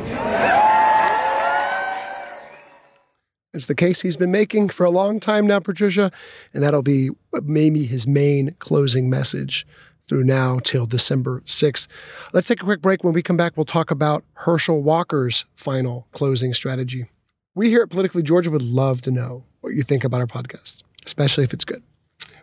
It's 3.54 3.66
the 3.66 3.74
case 3.74 4.00
he's 4.00 4.16
been 4.16 4.30
making 4.30 4.70
for 4.70 4.84
a 4.84 4.90
long 4.90 5.20
time 5.20 5.46
now, 5.46 5.60
Patricia, 5.60 6.10
and 6.54 6.62
that'll 6.62 6.82
be 6.82 7.10
maybe 7.42 7.84
his 7.84 8.08
main 8.08 8.56
closing 8.58 9.10
message 9.10 9.66
through 10.08 10.24
now 10.24 10.58
till 10.58 10.86
December 10.86 11.42
6th. 11.46 11.86
Let's 12.32 12.48
take 12.48 12.62
a 12.62 12.64
quick 12.64 12.80
break. 12.80 13.04
When 13.04 13.12
we 13.12 13.22
come 13.22 13.36
back, 13.36 13.56
we'll 13.56 13.66
talk 13.66 13.90
about 13.90 14.24
Herschel 14.34 14.82
Walker's 14.82 15.44
final 15.54 16.08
closing 16.12 16.54
strategy. 16.54 17.06
We 17.54 17.68
here 17.68 17.82
at 17.82 17.90
Politically 17.90 18.22
Georgia 18.22 18.50
would 18.50 18.62
love 18.62 19.02
to 19.02 19.10
know 19.10 19.44
what 19.60 19.74
you 19.74 19.82
think 19.82 20.04
about 20.04 20.22
our 20.22 20.26
podcast, 20.26 20.82
especially 21.04 21.44
if 21.44 21.52
it's 21.52 21.66
good. 21.66 21.82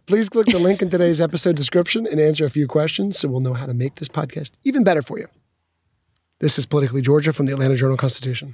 Please 0.06 0.30
click 0.30 0.46
the 0.46 0.60
link 0.60 0.84
in 0.84 0.92
today's 0.92 1.20
episode 1.20 1.56
description 1.56 2.06
and 2.06 2.20
answer 2.20 2.46
a 2.46 2.50
few 2.50 2.68
questions 2.68 3.18
so 3.18 3.28
we'll 3.28 3.40
know 3.40 3.56
how 3.56 3.66
to 3.66 3.74
make 3.74 3.96
this 3.96 4.08
podcast 4.08 4.52
even 4.64 4.84
better 4.84 5.02
for 5.02 5.18
you. 5.18 5.28
This 6.42 6.60
is 6.60 6.68
Politically 6.68 7.02
Georgia 7.02 7.34
from 7.34 7.48
the 7.48 7.54
Atlanta 7.54 7.76
Journal 7.76 7.98
Constitution. 7.98 8.54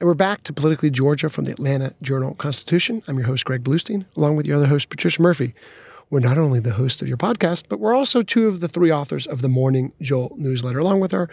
And 0.00 0.06
we're 0.06 0.14
back 0.14 0.44
to 0.44 0.52
Politically 0.52 0.90
Georgia 0.90 1.28
from 1.28 1.44
the 1.44 1.50
Atlanta 1.50 1.92
Journal 2.00 2.34
Constitution. 2.34 3.02
I'm 3.08 3.18
your 3.18 3.26
host, 3.26 3.44
Greg 3.44 3.64
Bluestein, 3.64 4.04
along 4.16 4.36
with 4.36 4.46
your 4.46 4.56
other 4.56 4.68
host, 4.68 4.90
Patricia 4.90 5.20
Murphy. 5.20 5.56
We're 6.08 6.20
not 6.20 6.38
only 6.38 6.60
the 6.60 6.74
host 6.74 7.02
of 7.02 7.08
your 7.08 7.16
podcast, 7.16 7.64
but 7.68 7.80
we're 7.80 7.96
also 7.96 8.22
two 8.22 8.46
of 8.46 8.60
the 8.60 8.68
three 8.68 8.92
authors 8.92 9.26
of 9.26 9.42
the 9.42 9.48
Morning 9.48 9.92
Jolt 10.00 10.38
newsletter, 10.38 10.78
along 10.78 11.00
with 11.00 11.12
our 11.12 11.28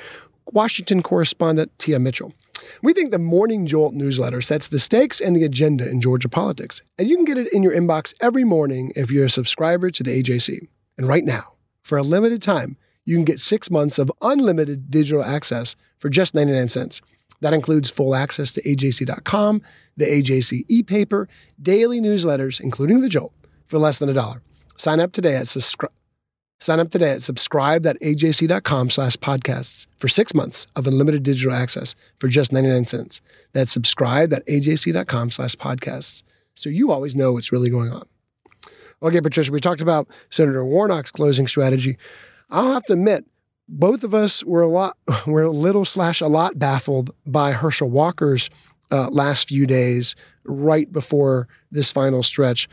Washington 0.52 1.04
correspondent, 1.04 1.78
Tia 1.78 2.00
Mitchell. 2.00 2.34
We 2.82 2.94
think 2.94 3.12
the 3.12 3.20
Morning 3.20 3.68
Jolt 3.68 3.94
newsletter 3.94 4.42
sets 4.42 4.68
the 4.68 4.80
stakes 4.80 5.22
and 5.22 5.36
the 5.36 5.44
agenda 5.44 5.88
in 5.88 6.02
Georgia 6.02 6.28
politics. 6.28 6.82
And 6.98 7.08
you 7.08 7.18
can 7.18 7.26
get 7.26 7.38
it 7.38 7.54
in 7.54 7.62
your 7.62 7.72
inbox 7.72 8.16
every 8.20 8.44
morning 8.44 8.92
if 8.96 9.12
you're 9.12 9.26
a 9.26 9.30
subscriber 9.30 9.92
to 9.92 10.02
the 10.02 10.24
AJC. 10.24 10.68
And 10.98 11.08
right 11.08 11.24
now, 11.24 11.54
for 11.84 12.00
a 12.00 12.04
limited 12.04 12.42
time, 12.42 12.78
you 13.06 13.16
can 13.16 13.26
get 13.26 13.40
six 13.40 13.70
months 13.70 14.00
of 14.00 14.12
unlimited 14.24 14.90
digital 14.90 15.24
access 15.24 15.76
for 16.00 16.10
just 16.10 16.34
99 16.34 16.70
cents. 16.70 17.04
That 17.42 17.54
includes 17.54 17.90
full 17.90 18.16
access 18.16 18.52
to 18.54 18.62
AJC.com, 18.64 19.62
the 19.98 20.06
AJC 20.06 20.66
e-paper, 20.68 21.28
daily 21.62 22.00
newsletters, 22.02 22.60
including 22.60 23.02
the 23.02 23.10
Jolt, 23.10 23.34
for 23.66 23.78
less 23.78 24.00
than 24.00 24.10
a 24.10 24.14
dollar. 24.14 24.42
Sign 24.78 25.00
up 25.00 25.12
today 25.12 25.36
at 25.36 25.48
subscribe. 25.48 25.92
Sign 26.60 26.80
up 26.80 26.90
today 26.90 27.12
at 27.12 27.22
subscribe.ajc.com 27.22 28.90
slash 28.90 29.18
podcasts 29.18 29.88
for 29.98 30.08
six 30.08 30.34
months 30.34 30.68
of 30.76 30.88
unlimited 30.88 31.22
digital 31.24 31.54
access 31.54 31.96
for 32.18 32.28
just 32.30 32.54
99 32.54 32.86
cents. 32.86 33.22
That's 33.52 33.72
subscribe.ajc.com 33.72 35.32
slash 35.32 35.56
podcasts. 35.56 36.24
So 36.54 36.70
you 36.70 36.92
always 36.92 37.16
know 37.16 37.34
what's 37.34 37.52
really 37.52 37.70
going 37.70 37.92
on. 37.92 38.08
Okay, 39.04 39.20
Patricia, 39.20 39.52
we 39.52 39.60
talked 39.60 39.82
about 39.82 40.08
Senator 40.30 40.64
Warnock's 40.64 41.12
closing 41.12 41.48
strategy. 41.48 41.98
I'll 42.50 42.72
have 42.72 42.84
to 42.86 42.94
admit, 42.94 43.26
both 43.68 44.04
of 44.04 44.14
us 44.14 44.44
were 44.44 44.62
a 44.62 44.68
lot, 44.68 44.98
were 45.28 45.44
a 45.44 45.52
little 45.52 45.86
slash 45.86 46.22
a 46.22 46.28
lot 46.28 46.58
baffled 46.60 47.12
by 47.26 47.52
Herschel 47.52 47.90
Walker's 47.90 48.50
uh, 48.92 49.10
last 49.10 49.50
few 49.50 49.66
days 49.66 50.16
right 50.44 50.92
before 50.92 51.48
this 51.72 51.92
final 51.92 52.24
stretch. 52.24 52.70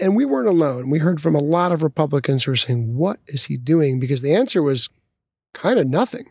And 0.00 0.16
we 0.16 0.24
weren't 0.24 0.48
alone. 0.48 0.90
We 0.90 0.98
heard 0.98 1.20
from 1.20 1.36
a 1.36 1.40
lot 1.40 1.70
of 1.70 1.82
Republicans 1.82 2.44
who 2.44 2.50
were 2.50 2.56
saying, 2.56 2.96
What 2.96 3.20
is 3.28 3.44
he 3.44 3.56
doing? 3.56 4.00
Because 4.00 4.22
the 4.22 4.34
answer 4.34 4.62
was 4.62 4.88
kind 5.52 5.78
of 5.78 5.86
nothing. 5.86 6.26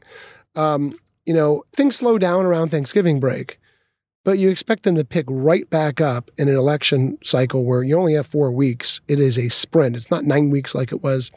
Um, 0.55 0.99
you 1.25 1.33
know, 1.33 1.63
things 1.73 1.95
slow 1.95 2.17
down 2.17 2.45
around 2.45 2.69
Thanksgiving 2.69 3.21
break, 3.21 3.57
but 4.25 4.37
you 4.37 4.49
expect 4.49 4.83
them 4.83 4.95
to 4.95 5.05
pick 5.05 5.25
right 5.29 5.69
back 5.69 6.01
up 6.01 6.29
in 6.37 6.49
an 6.49 6.57
election 6.57 7.17
cycle 7.23 7.63
where 7.63 7.81
you 7.81 7.97
only 7.97 8.15
have 8.15 8.27
four 8.27 8.51
weeks. 8.51 8.99
It 9.07 9.19
is 9.19 9.37
a 9.37 9.47
sprint, 9.47 9.95
it's 9.95 10.11
not 10.11 10.25
nine 10.25 10.49
weeks 10.49 10.75
like 10.75 10.91
it 10.91 11.01
was 11.01 11.31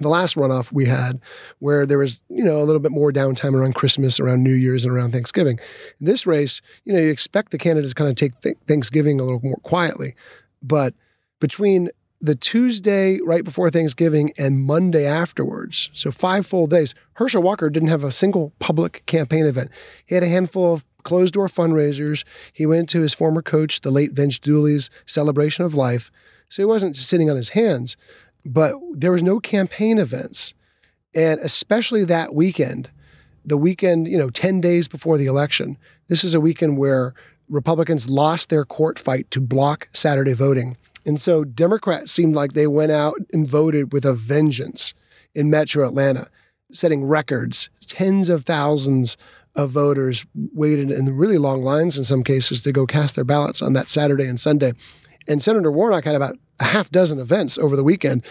the 0.00 0.08
last 0.08 0.36
runoff 0.36 0.72
we 0.72 0.86
had 0.86 1.20
where 1.58 1.84
there 1.84 1.98
was 1.98 2.22
you 2.28 2.44
know 2.44 2.58
a 2.58 2.64
little 2.64 2.80
bit 2.80 2.92
more 2.92 3.12
downtime 3.12 3.54
around 3.54 3.74
christmas 3.74 4.20
around 4.20 4.42
new 4.42 4.54
year's 4.54 4.84
and 4.84 4.94
around 4.94 5.12
thanksgiving 5.12 5.58
in 6.00 6.06
this 6.06 6.26
race 6.26 6.60
you 6.84 6.92
know 6.92 6.98
you 6.98 7.10
expect 7.10 7.50
the 7.50 7.58
candidates 7.58 7.94
kind 7.94 8.10
of 8.10 8.16
take 8.16 8.38
th- 8.40 8.56
thanksgiving 8.66 9.18
a 9.20 9.22
little 9.22 9.40
more 9.42 9.58
quietly 9.62 10.14
but 10.62 10.94
between 11.40 11.90
the 12.20 12.34
Tuesday 12.34 13.20
right 13.20 13.44
before 13.44 13.70
Thanksgiving 13.70 14.32
and 14.36 14.64
Monday 14.64 15.06
afterwards, 15.06 15.90
so 15.92 16.10
five 16.10 16.46
full 16.46 16.66
days, 16.66 16.94
Herschel 17.14 17.42
Walker 17.42 17.70
didn't 17.70 17.90
have 17.90 18.02
a 18.02 18.10
single 18.10 18.52
public 18.58 19.04
campaign 19.06 19.44
event. 19.44 19.70
He 20.04 20.14
had 20.14 20.24
a 20.24 20.28
handful 20.28 20.74
of 20.74 20.84
closed 21.04 21.34
door 21.34 21.46
fundraisers. 21.46 22.24
He 22.52 22.66
went 22.66 22.88
to 22.90 23.00
his 23.00 23.14
former 23.14 23.42
coach, 23.42 23.80
the 23.80 23.90
late 23.90 24.12
Vince 24.12 24.38
Dooley's 24.38 24.90
celebration 25.06 25.64
of 25.64 25.74
life. 25.74 26.10
So 26.48 26.62
he 26.62 26.66
wasn't 26.66 26.94
just 26.94 27.08
sitting 27.08 27.30
on 27.30 27.36
his 27.36 27.50
hands, 27.50 27.96
but 28.44 28.74
there 28.92 29.12
was 29.12 29.22
no 29.22 29.40
campaign 29.40 29.98
events. 29.98 30.54
And 31.14 31.40
especially 31.40 32.04
that 32.04 32.34
weekend, 32.34 32.90
the 33.44 33.56
weekend, 33.56 34.08
you 34.08 34.18
know, 34.18 34.30
10 34.30 34.60
days 34.60 34.88
before 34.88 35.18
the 35.18 35.26
election, 35.26 35.78
this 36.08 36.24
is 36.24 36.34
a 36.34 36.40
weekend 36.40 36.78
where 36.78 37.14
Republicans 37.48 38.10
lost 38.10 38.50
their 38.50 38.64
court 38.64 38.98
fight 38.98 39.30
to 39.30 39.40
block 39.40 39.88
Saturday 39.92 40.34
voting. 40.34 40.76
And 41.06 41.20
so 41.20 41.44
Democrats 41.44 42.12
seemed 42.12 42.34
like 42.34 42.52
they 42.52 42.66
went 42.66 42.92
out 42.92 43.16
and 43.32 43.48
voted 43.48 43.92
with 43.92 44.04
a 44.04 44.12
vengeance 44.12 44.92
in 45.34 45.48
metro 45.48 45.86
Atlanta, 45.86 46.28
setting 46.72 47.04
records. 47.04 47.70
Tens 47.86 48.28
of 48.28 48.44
thousands 48.44 49.16
of 49.54 49.70
voters 49.70 50.26
waited 50.34 50.90
in 50.90 51.16
really 51.16 51.38
long 51.38 51.62
lines 51.62 51.96
in 51.96 52.04
some 52.04 52.22
cases 52.22 52.62
to 52.62 52.72
go 52.72 52.86
cast 52.86 53.14
their 53.14 53.24
ballots 53.24 53.62
on 53.62 53.72
that 53.72 53.88
Saturday 53.88 54.26
and 54.26 54.38
Sunday. 54.38 54.72
And 55.26 55.42
Senator 55.42 55.72
Warnock 55.72 56.04
had 56.04 56.14
about 56.14 56.36
a 56.60 56.64
half 56.64 56.90
dozen 56.90 57.18
events 57.18 57.58
over 57.58 57.76
the 57.76 57.84
weekend 57.84 58.24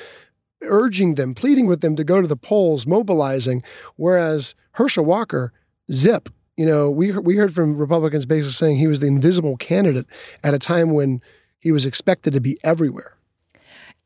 urging 0.64 1.16
them, 1.16 1.36
pleading 1.36 1.68
with 1.68 1.82
them 1.82 1.96
to 1.96 2.04
go 2.04 2.22
to 2.22 2.28
the 2.28 2.36
polls, 2.36 2.86
mobilizing, 2.86 3.64
whereas 3.96 4.56
Herschel 4.72 5.06
Walker, 5.06 5.54
zip. 5.92 6.30
You 6.56 6.66
know, 6.66 6.90
we 6.90 7.12
we 7.12 7.36
heard 7.36 7.54
from 7.54 7.78
Republicans 7.78 8.26
basically 8.26 8.52
saying 8.52 8.78
he 8.78 8.88
was 8.88 9.00
the 9.00 9.08
invisible 9.08 9.58
candidate 9.58 10.08
at 10.44 10.54
a 10.54 10.60
time 10.60 10.92
when 10.92 11.22
he 11.60 11.72
was 11.72 11.86
expected 11.86 12.34
to 12.34 12.42
be 12.42 12.58
everywhere. 12.64 13.16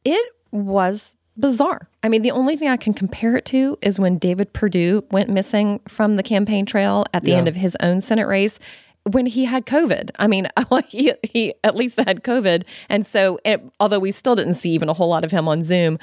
It 0.04 0.34
was 0.52 1.16
bizarre. 1.38 1.90
I 2.04 2.10
mean, 2.10 2.24
the 2.24 2.32
only 2.32 2.58
thing 2.58 2.68
I 2.68 2.76
can 2.76 2.94
compare 2.94 3.38
it 3.38 3.46
to 3.46 3.78
is 3.82 4.00
when 4.00 4.18
David 4.18 4.52
Perdue 4.52 5.06
went 5.12 5.30
missing 5.30 5.80
from 5.88 6.18
the 6.18 6.24
campaign 6.24 6.66
trail 6.66 7.06
at 7.14 7.24
the 7.24 7.32
yeah. 7.32 7.38
end 7.38 7.48
of 7.48 7.56
his 7.56 7.78
own 7.80 8.02
Senate 8.02 8.28
race 8.28 8.60
when 9.10 9.26
he 9.26 9.46
had 9.46 9.66
COVID. 9.66 10.12
I 10.20 10.28
mean, 10.28 10.48
he, 10.90 11.14
he 11.24 11.54
at 11.64 11.76
least 11.76 12.00
had 12.00 12.24
COVID. 12.24 12.64
And 12.90 13.06
so, 13.06 13.40
it, 13.44 13.62
although 13.80 14.00
we 14.00 14.12
still 14.12 14.36
didn't 14.36 14.56
see 14.56 14.72
even 14.72 14.90
a 14.90 14.94
whole 14.94 15.10
lot 15.10 15.24
of 15.24 15.32
him 15.32 15.48
on 15.48 15.64
Zoom, 15.64 15.98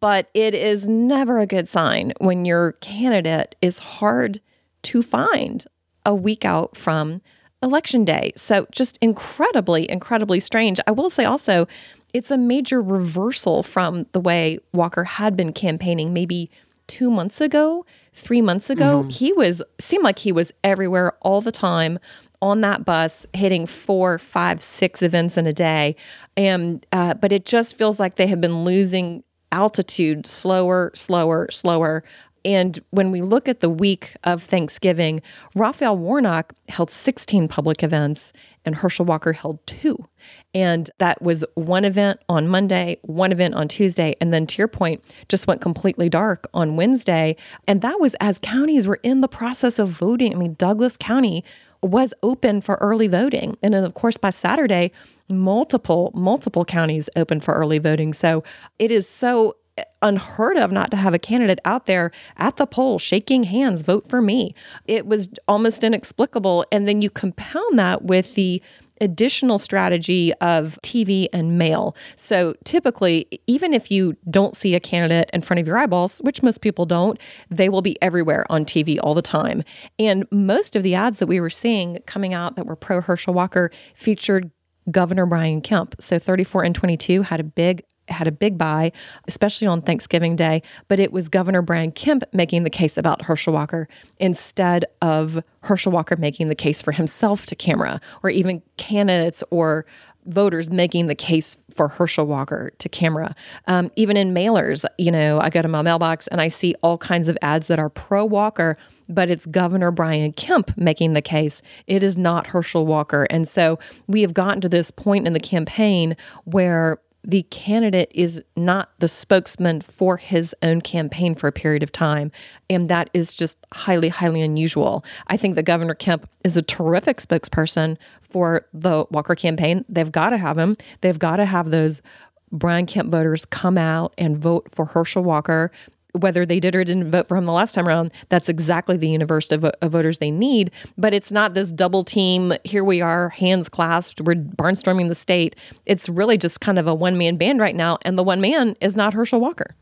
but 0.00 0.28
it 0.34 0.54
is 0.54 0.88
never 0.88 1.38
a 1.38 1.46
good 1.46 1.68
sign 1.68 2.12
when 2.18 2.44
your 2.44 2.72
candidate 2.72 3.54
is 3.62 3.78
hard 3.78 4.40
to 4.82 5.02
find 5.02 5.64
a 6.04 6.14
week 6.14 6.44
out 6.44 6.76
from 6.76 7.22
election 7.62 8.04
day. 8.04 8.32
So 8.36 8.66
just 8.72 8.98
incredibly, 9.00 9.88
incredibly 9.90 10.40
strange. 10.40 10.80
I 10.86 10.90
will 10.90 11.10
say 11.10 11.24
also, 11.24 11.68
it's 12.12 12.30
a 12.30 12.36
major 12.36 12.82
reversal 12.82 13.62
from 13.62 14.06
the 14.12 14.20
way 14.20 14.58
Walker 14.72 15.04
had 15.04 15.36
been 15.36 15.52
campaigning 15.52 16.12
maybe 16.12 16.50
two 16.88 17.10
months 17.10 17.40
ago, 17.40 17.86
three 18.12 18.42
months 18.42 18.68
ago. 18.68 19.00
Mm-hmm. 19.00 19.08
He 19.10 19.32
was, 19.32 19.62
seemed 19.80 20.04
like 20.04 20.18
he 20.18 20.32
was 20.32 20.52
everywhere 20.64 21.12
all 21.22 21.40
the 21.40 21.52
time 21.52 21.98
on 22.42 22.60
that 22.60 22.84
bus, 22.84 23.24
hitting 23.32 23.66
four, 23.66 24.18
five, 24.18 24.60
six 24.60 25.00
events 25.00 25.38
in 25.38 25.46
a 25.46 25.52
day. 25.52 25.96
And, 26.36 26.84
uh, 26.92 27.14
but 27.14 27.32
it 27.32 27.46
just 27.46 27.78
feels 27.78 28.00
like 28.00 28.16
they 28.16 28.26
have 28.26 28.40
been 28.40 28.64
losing 28.64 29.22
altitude 29.52 30.26
slower, 30.26 30.90
slower, 30.94 31.46
slower. 31.50 32.02
And 32.44 32.80
when 32.90 33.12
we 33.12 33.22
look 33.22 33.48
at 33.48 33.60
the 33.60 33.70
week 33.70 34.16
of 34.24 34.42
Thanksgiving, 34.42 35.22
Raphael 35.54 35.96
Warnock 35.96 36.52
held 36.68 36.90
16 36.90 37.46
public 37.46 37.84
events 37.84 38.32
and 38.64 38.74
Herschel 38.74 39.04
Walker 39.04 39.32
held 39.32 39.64
two. 39.64 40.04
And 40.52 40.90
that 40.98 41.22
was 41.22 41.44
one 41.54 41.84
event 41.84 42.18
on 42.28 42.48
Monday, 42.48 42.98
one 43.02 43.30
event 43.30 43.54
on 43.54 43.68
Tuesday, 43.68 44.16
and 44.20 44.34
then 44.34 44.46
to 44.48 44.58
your 44.58 44.68
point, 44.68 45.04
just 45.28 45.46
went 45.46 45.60
completely 45.60 46.08
dark 46.08 46.48
on 46.52 46.74
Wednesday. 46.74 47.36
And 47.68 47.80
that 47.82 48.00
was 48.00 48.14
as 48.20 48.40
counties 48.40 48.88
were 48.88 49.00
in 49.04 49.20
the 49.20 49.28
process 49.28 49.78
of 49.78 49.88
voting. 49.88 50.32
I 50.32 50.36
mean, 50.36 50.54
Douglas 50.54 50.96
County 50.96 51.44
was 51.82 52.14
open 52.22 52.60
for 52.60 52.76
early 52.76 53.08
voting. 53.08 53.56
And 53.62 53.74
then, 53.74 53.84
of 53.84 53.94
course, 53.94 54.16
by 54.16 54.30
Saturday, 54.30 54.92
multiple, 55.28 56.10
multiple 56.14 56.64
counties 56.64 57.10
open 57.16 57.40
for 57.40 57.54
early 57.54 57.78
voting. 57.78 58.12
So 58.12 58.44
it 58.78 58.90
is 58.90 59.08
so 59.08 59.56
unheard 60.02 60.58
of 60.58 60.70
not 60.70 60.90
to 60.90 60.96
have 60.96 61.14
a 61.14 61.18
candidate 61.18 61.58
out 61.64 61.86
there 61.86 62.10
at 62.36 62.56
the 62.56 62.66
poll 62.66 62.98
shaking 62.98 63.44
hands, 63.44 63.82
vote 63.82 64.08
for 64.08 64.20
me. 64.20 64.54
It 64.86 65.06
was 65.06 65.30
almost 65.48 65.82
inexplicable. 65.82 66.66
And 66.70 66.86
then 66.86 67.00
you 67.02 67.10
compound 67.10 67.78
that 67.78 68.04
with 68.04 68.34
the 68.34 68.62
additional 69.02 69.58
strategy 69.58 70.32
of 70.34 70.78
TV 70.82 71.26
and 71.32 71.58
mail. 71.58 71.94
So 72.16 72.54
typically, 72.64 73.26
even 73.46 73.74
if 73.74 73.90
you 73.90 74.16
don't 74.30 74.56
see 74.56 74.74
a 74.74 74.80
candidate 74.80 75.28
in 75.34 75.42
front 75.42 75.60
of 75.60 75.66
your 75.66 75.76
eyeballs, 75.76 76.20
which 76.20 76.42
most 76.42 76.60
people 76.62 76.86
don't, 76.86 77.18
they 77.50 77.68
will 77.68 77.82
be 77.82 78.00
everywhere 78.00 78.46
on 78.48 78.64
TV 78.64 78.98
all 79.02 79.14
the 79.14 79.22
time. 79.22 79.62
And 79.98 80.26
most 80.30 80.76
of 80.76 80.82
the 80.82 80.94
ads 80.94 81.18
that 81.18 81.26
we 81.26 81.40
were 81.40 81.50
seeing 81.50 81.98
coming 82.06 82.32
out 82.32 82.56
that 82.56 82.66
were 82.66 82.76
pro 82.76 83.00
Herschel 83.00 83.34
Walker 83.34 83.70
featured 83.94 84.50
Governor 84.90 85.26
Brian 85.26 85.60
Kemp. 85.60 85.94
So 86.00 86.18
34 86.18 86.64
and 86.64 86.74
22 86.74 87.22
had 87.22 87.40
a 87.40 87.44
big 87.44 87.84
had 88.12 88.26
a 88.26 88.32
big 88.32 88.56
buy, 88.56 88.92
especially 89.26 89.66
on 89.66 89.82
Thanksgiving 89.82 90.36
Day, 90.36 90.62
but 90.88 91.00
it 91.00 91.12
was 91.12 91.28
Governor 91.28 91.62
Brian 91.62 91.90
Kemp 91.90 92.24
making 92.32 92.64
the 92.64 92.70
case 92.70 92.96
about 92.96 93.22
Herschel 93.22 93.52
Walker 93.52 93.88
instead 94.18 94.84
of 95.00 95.42
Herschel 95.60 95.92
Walker 95.92 96.16
making 96.16 96.48
the 96.48 96.54
case 96.54 96.82
for 96.82 96.92
himself 96.92 97.46
to 97.46 97.54
camera, 97.54 98.00
or 98.22 98.30
even 98.30 98.62
candidates 98.76 99.42
or 99.50 99.86
voters 100.26 100.70
making 100.70 101.06
the 101.06 101.14
case 101.14 101.56
for 101.74 101.88
Herschel 101.88 102.26
Walker 102.26 102.70
to 102.78 102.88
camera. 102.88 103.34
Um, 103.66 103.90
even 103.96 104.16
in 104.16 104.34
mailers, 104.34 104.84
you 104.98 105.10
know, 105.10 105.40
I 105.40 105.50
go 105.50 105.62
to 105.62 105.68
my 105.68 105.82
mailbox 105.82 106.28
and 106.28 106.40
I 106.40 106.48
see 106.48 106.74
all 106.82 106.98
kinds 106.98 107.28
of 107.28 107.36
ads 107.42 107.66
that 107.68 107.78
are 107.78 107.88
pro 107.88 108.24
Walker, 108.24 108.76
but 109.08 109.30
it's 109.30 109.46
Governor 109.46 109.90
Brian 109.90 110.32
Kemp 110.32 110.76
making 110.76 111.14
the 111.14 111.22
case. 111.22 111.62
It 111.86 112.02
is 112.02 112.16
not 112.16 112.46
Herschel 112.46 112.86
Walker. 112.86 113.26
And 113.30 113.48
so 113.48 113.78
we 114.06 114.22
have 114.22 114.34
gotten 114.34 114.60
to 114.60 114.68
this 114.68 114.90
point 114.90 115.26
in 115.26 115.32
the 115.32 115.40
campaign 115.40 116.16
where 116.44 116.98
the 117.24 117.42
candidate 117.50 118.10
is 118.14 118.42
not 118.56 118.90
the 118.98 119.08
spokesman 119.08 119.80
for 119.80 120.16
his 120.16 120.54
own 120.62 120.80
campaign 120.80 121.34
for 121.34 121.46
a 121.46 121.52
period 121.52 121.82
of 121.82 121.92
time. 121.92 122.32
And 122.68 122.88
that 122.88 123.10
is 123.14 123.34
just 123.34 123.58
highly, 123.72 124.08
highly 124.08 124.42
unusual. 124.42 125.04
I 125.28 125.36
think 125.36 125.54
that 125.54 125.62
Governor 125.62 125.94
Kemp 125.94 126.28
is 126.42 126.56
a 126.56 126.62
terrific 126.62 127.18
spokesperson 127.18 127.96
for 128.22 128.66
the 128.72 129.06
Walker 129.10 129.34
campaign. 129.36 129.84
They've 129.88 130.10
got 130.10 130.30
to 130.30 130.38
have 130.38 130.58
him. 130.58 130.76
They've 131.00 131.18
got 131.18 131.36
to 131.36 131.44
have 131.44 131.70
those 131.70 132.02
Brian 132.50 132.86
Kemp 132.86 133.10
voters 133.10 133.44
come 133.46 133.78
out 133.78 134.12
and 134.18 134.36
vote 134.36 134.68
for 134.72 134.84
Herschel 134.86 135.22
Walker 135.22 135.70
whether 136.12 136.44
they 136.44 136.60
did 136.60 136.74
or 136.74 136.84
didn't 136.84 137.10
vote 137.10 137.26
for 137.26 137.36
him 137.36 137.44
the 137.44 137.52
last 137.52 137.74
time 137.74 137.88
around, 137.88 138.12
that's 138.28 138.48
exactly 138.48 138.96
the 138.96 139.08
universe 139.08 139.50
of, 139.50 139.64
of, 139.64 139.92
voters 139.92 140.18
they 140.18 140.30
need. 140.30 140.70
But 140.98 141.14
it's 141.14 141.32
not 141.32 141.54
this 141.54 141.72
double 141.72 142.04
team, 142.04 142.52
here 142.64 142.84
we 142.84 143.00
are, 143.00 143.30
hands 143.30 143.68
clasped, 143.68 144.20
we're 144.20 144.34
barnstorming 144.34 145.08
the 145.08 145.14
state. 145.14 145.56
It's 145.86 146.08
really 146.08 146.36
just 146.36 146.60
kind 146.60 146.78
of 146.78 146.86
a 146.86 146.94
one 146.94 147.16
man 147.16 147.36
band 147.36 147.60
right 147.60 147.74
now. 147.74 147.98
And 148.02 148.18
the 148.18 148.22
one 148.22 148.40
man 148.40 148.76
is 148.80 148.94
not 148.94 149.14
Herschel 149.14 149.40
Walker. 149.40 149.74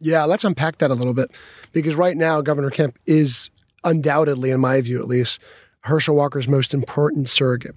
Yeah, 0.00 0.24
let's 0.24 0.44
unpack 0.44 0.78
that 0.78 0.90
a 0.90 0.94
little 0.94 1.14
bit 1.14 1.30
because 1.72 1.94
right 1.94 2.16
now, 2.16 2.40
Governor 2.40 2.70
Kemp 2.70 2.98
is 3.06 3.50
undoubtedly, 3.84 4.50
in 4.50 4.60
my 4.60 4.80
view 4.80 4.98
at 4.98 5.06
least, 5.06 5.40
Herschel 5.80 6.16
Walker's 6.16 6.48
most 6.48 6.74
important 6.74 7.28
surrogate. 7.28 7.74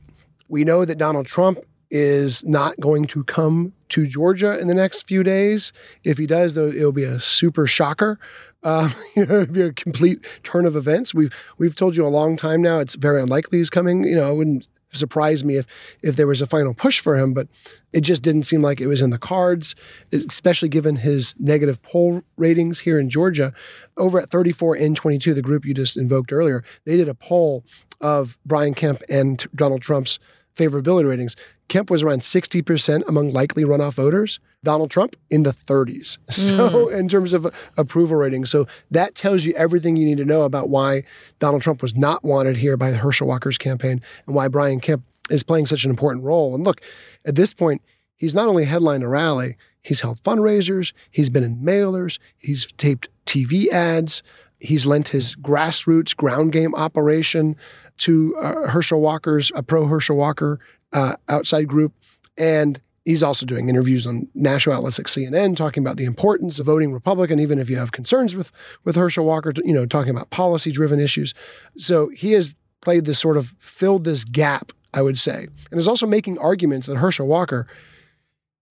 We 0.49 0.63
know 0.63 0.85
that 0.85 0.97
Donald 0.97 1.27
Trump 1.27 1.59
is 1.91 2.43
not 2.45 2.79
going 2.79 3.05
to 3.07 3.23
come 3.25 3.73
to 3.89 4.07
Georgia 4.07 4.59
in 4.59 4.67
the 4.67 4.73
next 4.73 5.07
few 5.07 5.23
days. 5.23 5.73
If 6.03 6.17
he 6.17 6.25
does, 6.25 6.53
though, 6.53 6.67
it'll 6.67 6.91
be 6.91 7.03
a 7.03 7.19
super 7.19 7.67
shocker. 7.67 8.19
Um, 8.63 8.93
you 9.15 9.25
know, 9.25 9.41
it'll 9.41 9.53
be 9.53 9.61
a 9.61 9.73
complete 9.73 10.25
turn 10.43 10.65
of 10.65 10.75
events. 10.75 11.13
We've 11.13 11.33
we've 11.57 11.75
told 11.75 11.95
you 11.95 12.05
a 12.05 12.07
long 12.07 12.37
time 12.37 12.61
now. 12.61 12.79
It's 12.79 12.95
very 12.95 13.21
unlikely 13.21 13.59
he's 13.59 13.69
coming. 13.69 14.03
You 14.03 14.15
know, 14.15 14.31
it 14.31 14.35
wouldn't 14.35 14.67
surprise 14.91 15.43
me 15.43 15.57
if 15.57 15.67
if 16.01 16.15
there 16.15 16.27
was 16.27 16.41
a 16.41 16.47
final 16.47 16.73
push 16.73 16.99
for 16.99 17.17
him, 17.17 17.33
but 17.33 17.47
it 17.93 18.01
just 18.01 18.21
didn't 18.21 18.43
seem 18.43 18.61
like 18.61 18.81
it 18.81 18.87
was 18.87 19.01
in 19.01 19.09
the 19.09 19.17
cards, 19.17 19.75
especially 20.11 20.69
given 20.69 20.97
his 20.97 21.35
negative 21.39 21.81
poll 21.81 22.21
ratings 22.35 22.81
here 22.81 22.99
in 22.99 23.09
Georgia. 23.09 23.53
Over 23.95 24.19
at 24.19 24.29
34 24.29 24.75
and 24.75 24.95
22, 24.95 25.33
the 25.33 25.41
group 25.41 25.65
you 25.65 25.73
just 25.73 25.97
invoked 25.97 26.31
earlier, 26.31 26.63
they 26.85 26.97
did 26.97 27.07
a 27.07 27.15
poll 27.15 27.63
of 27.99 28.37
Brian 28.45 28.73
Kemp 28.73 29.01
and 29.09 29.45
Donald 29.55 29.81
Trump's 29.81 30.19
favorability 30.57 31.07
ratings. 31.07 31.35
Kemp 31.67 31.89
was 31.89 32.01
around 32.01 32.21
60% 32.21 33.07
among 33.07 33.31
likely 33.31 33.63
runoff 33.63 33.93
voters. 33.93 34.39
Donald 34.63 34.89
Trump 34.89 35.15
in 35.29 35.43
the 35.43 35.51
30s. 35.51 36.17
So, 36.29 36.87
hmm. 36.87 36.93
in 36.93 37.07
terms 37.07 37.33
of 37.33 37.53
approval 37.77 38.17
ratings. 38.17 38.49
So, 38.49 38.67
that 38.91 39.15
tells 39.15 39.45
you 39.45 39.53
everything 39.53 39.95
you 39.95 40.05
need 40.05 40.17
to 40.17 40.25
know 40.25 40.43
about 40.43 40.69
why 40.69 41.03
Donald 41.39 41.61
Trump 41.61 41.81
was 41.81 41.95
not 41.95 42.23
wanted 42.23 42.57
here 42.57 42.77
by 42.77 42.91
Herschel 42.91 43.27
Walker's 43.27 43.57
campaign 43.57 44.01
and 44.25 44.35
why 44.35 44.47
Brian 44.47 44.79
Kemp 44.79 45.03
is 45.29 45.43
playing 45.43 45.65
such 45.65 45.83
an 45.83 45.89
important 45.89 46.23
role. 46.23 46.55
And 46.55 46.63
look, 46.63 46.81
at 47.25 47.35
this 47.35 47.53
point, 47.53 47.81
he's 48.15 48.35
not 48.35 48.47
only 48.47 48.65
headlined 48.65 49.03
a 49.03 49.07
rally, 49.07 49.57
he's 49.81 50.01
held 50.01 50.21
fundraisers, 50.21 50.93
he's 51.11 51.29
been 51.29 51.43
in 51.43 51.57
mailers, 51.57 52.19
he's 52.37 52.71
taped 52.73 53.09
TV 53.25 53.67
ads, 53.69 54.23
he's 54.59 54.85
lent 54.85 55.09
his 55.09 55.35
grassroots 55.35 56.15
ground 56.15 56.51
game 56.51 56.73
operation 56.75 57.55
to 57.97 58.35
uh, 58.37 58.67
Herschel 58.67 59.01
Walker's, 59.01 59.51
a 59.55 59.63
pro 59.63 59.87
Herschel 59.87 60.17
Walker 60.17 60.59
uh, 60.93 61.15
outside 61.29 61.67
group. 61.67 61.93
And 62.37 62.81
he's 63.05 63.23
also 63.23 63.45
doing 63.45 63.69
interviews 63.69 64.05
on 64.05 64.27
national 64.35 64.75
outlets 64.75 64.99
like 64.99 65.07
CNN, 65.07 65.55
talking 65.55 65.81
about 65.81 65.97
the 65.97 66.05
importance 66.05 66.59
of 66.59 66.65
voting 66.65 66.91
Republican, 66.91 67.39
even 67.39 67.59
if 67.59 67.69
you 67.69 67.77
have 67.77 67.91
concerns 67.91 68.35
with 68.35 68.51
with 68.83 68.95
Herschel 68.95 69.25
Walker, 69.25 69.53
you 69.63 69.73
know, 69.73 69.85
talking 69.85 70.11
about 70.11 70.29
policy 70.29 70.71
driven 70.71 70.99
issues. 70.99 71.33
So 71.77 72.09
he 72.09 72.33
has 72.33 72.53
played 72.81 73.05
this 73.05 73.19
sort 73.19 73.37
of 73.37 73.53
filled 73.59 74.03
this 74.03 74.23
gap, 74.23 74.71
I 74.93 75.01
would 75.01 75.17
say, 75.17 75.47
and 75.71 75.79
is 75.79 75.87
also 75.87 76.05
making 76.05 76.37
arguments 76.37 76.87
that 76.87 76.97
Herschel 76.97 77.27
Walker 77.27 77.65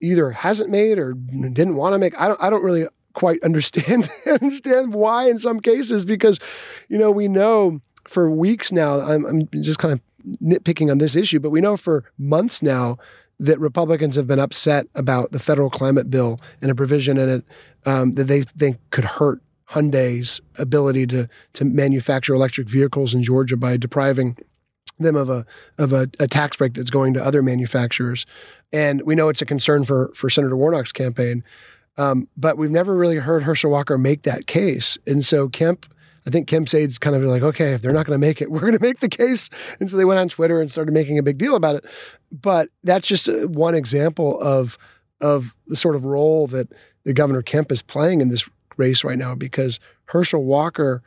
either 0.01 0.31
hasn't 0.31 0.70
made 0.70 0.99
or 0.99 1.14
didn't 1.14 1.77
want 1.77 1.94
to 1.94 1.99
make. 1.99 2.18
I 2.20 2.29
don't 2.29 2.42
I 2.42 2.51
don't 2.51 2.62
really 2.62 2.87
quite 3.16 3.42
understand 3.42 4.09
understand 4.26 4.92
why 4.92 5.29
in 5.29 5.38
some 5.38 5.59
cases 5.59 6.05
because 6.05 6.38
you 6.88 6.98
know 6.98 7.11
we 7.11 7.26
know 7.26 7.81
for 8.07 8.31
weeks 8.31 8.70
now 8.70 9.00
I'm, 9.00 9.24
I'm 9.24 9.48
just 9.62 9.81
kind 9.81 9.92
of 9.92 10.00
nitpicking 10.40 10.90
on 10.90 10.98
this 10.98 11.16
issue 11.16 11.40
but 11.40 11.50
we 11.50 11.61
know 11.61 11.76
for 11.76 12.05
months 12.18 12.62
now 12.62 12.98
that 13.38 13.59
Republicans 13.59 14.16
have 14.16 14.26
been 14.26 14.38
upset 14.38 14.87
about 14.94 15.33
the 15.33 15.38
federal 15.38 15.70
climate 15.70 16.11
bill 16.11 16.40
and 16.62 16.70
a 16.70 16.74
provision 16.74 17.18
in 17.18 17.29
it 17.29 17.44
um, 17.85 18.12
that 18.14 18.24
they 18.24 18.42
think 18.42 18.79
could 18.90 19.05
hurt 19.05 19.40
Hyundai's 19.70 20.40
ability 20.59 21.07
to 21.09 21.29
to 21.55 21.64
manufacture 21.64 22.35
electric 22.35 22.68
vehicles 22.68 23.14
in 23.14 23.22
Georgia 23.22 23.57
by 23.57 23.76
depriving 23.76 24.37
them 24.98 25.16
of 25.16 25.29
a 25.29 25.44
of 25.79 25.92
a, 25.92 26.09
a, 26.20 26.26
tax 26.26 26.57
break 26.57 26.74
that's 26.74 26.90
going 26.90 27.12
to 27.14 27.24
other 27.24 27.42
manufacturers. 27.42 28.24
And 28.72 29.02
we 29.02 29.14
know 29.14 29.29
it's 29.29 29.42
a 29.42 29.46
concern 29.46 29.85
for 29.85 30.11
for 30.14 30.31
Senator 30.31 30.57
Warnock's 30.57 30.92
campaign. 30.92 31.44
Um, 31.98 32.28
but 32.37 32.59
we've 32.59 32.70
never 32.70 32.94
really 32.94 33.16
heard 33.16 33.42
Herschel 33.42 33.70
Walker 33.70 33.96
make 33.96 34.22
that 34.22 34.46
case. 34.46 34.98
And 35.06 35.24
so 35.24 35.48
Kemp, 35.48 35.87
I 36.26 36.30
think 36.30 36.46
Kemp's 36.46 36.74
aides 36.74 36.98
kind 36.98 37.16
of 37.16 37.22
like, 37.22 37.42
okay, 37.42 37.72
if 37.72 37.82
they're 37.82 37.92
not 37.92 38.06
going 38.06 38.20
to 38.20 38.26
make 38.26 38.42
it, 38.42 38.50
we're 38.50 38.61
going 38.61 38.72
to 38.72 38.80
make 38.80 39.00
the 39.00 39.09
case. 39.09 39.48
And 39.80 39.90
so 39.90 39.96
they 39.96 40.04
went 40.04 40.20
on 40.20 40.28
Twitter 40.28 40.61
and 40.61 40.70
started 40.70 40.92
making 40.92 41.18
a 41.18 41.22
big 41.22 41.38
deal 41.38 41.56
about 41.56 41.76
it. 41.76 41.85
But 42.30 42.68
that's 42.85 43.09
just 43.09 43.28
uh, 43.28 43.48
one 43.48 43.74
example 43.74 44.40
of 44.40 44.78
of 45.22 45.54
the 45.66 45.76
sort 45.76 45.96
of 45.96 46.04
role 46.04 46.46
that 46.46 46.68
the 47.04 47.14
Governor 47.14 47.40
Kemp 47.40 47.72
is 47.72 47.80
playing 47.80 48.20
in 48.20 48.28
this 48.28 48.46
race 48.76 49.02
right 49.02 49.16
now 49.16 49.35
because 49.35 49.80
Herschel 50.06 50.44
Walker 50.44 51.02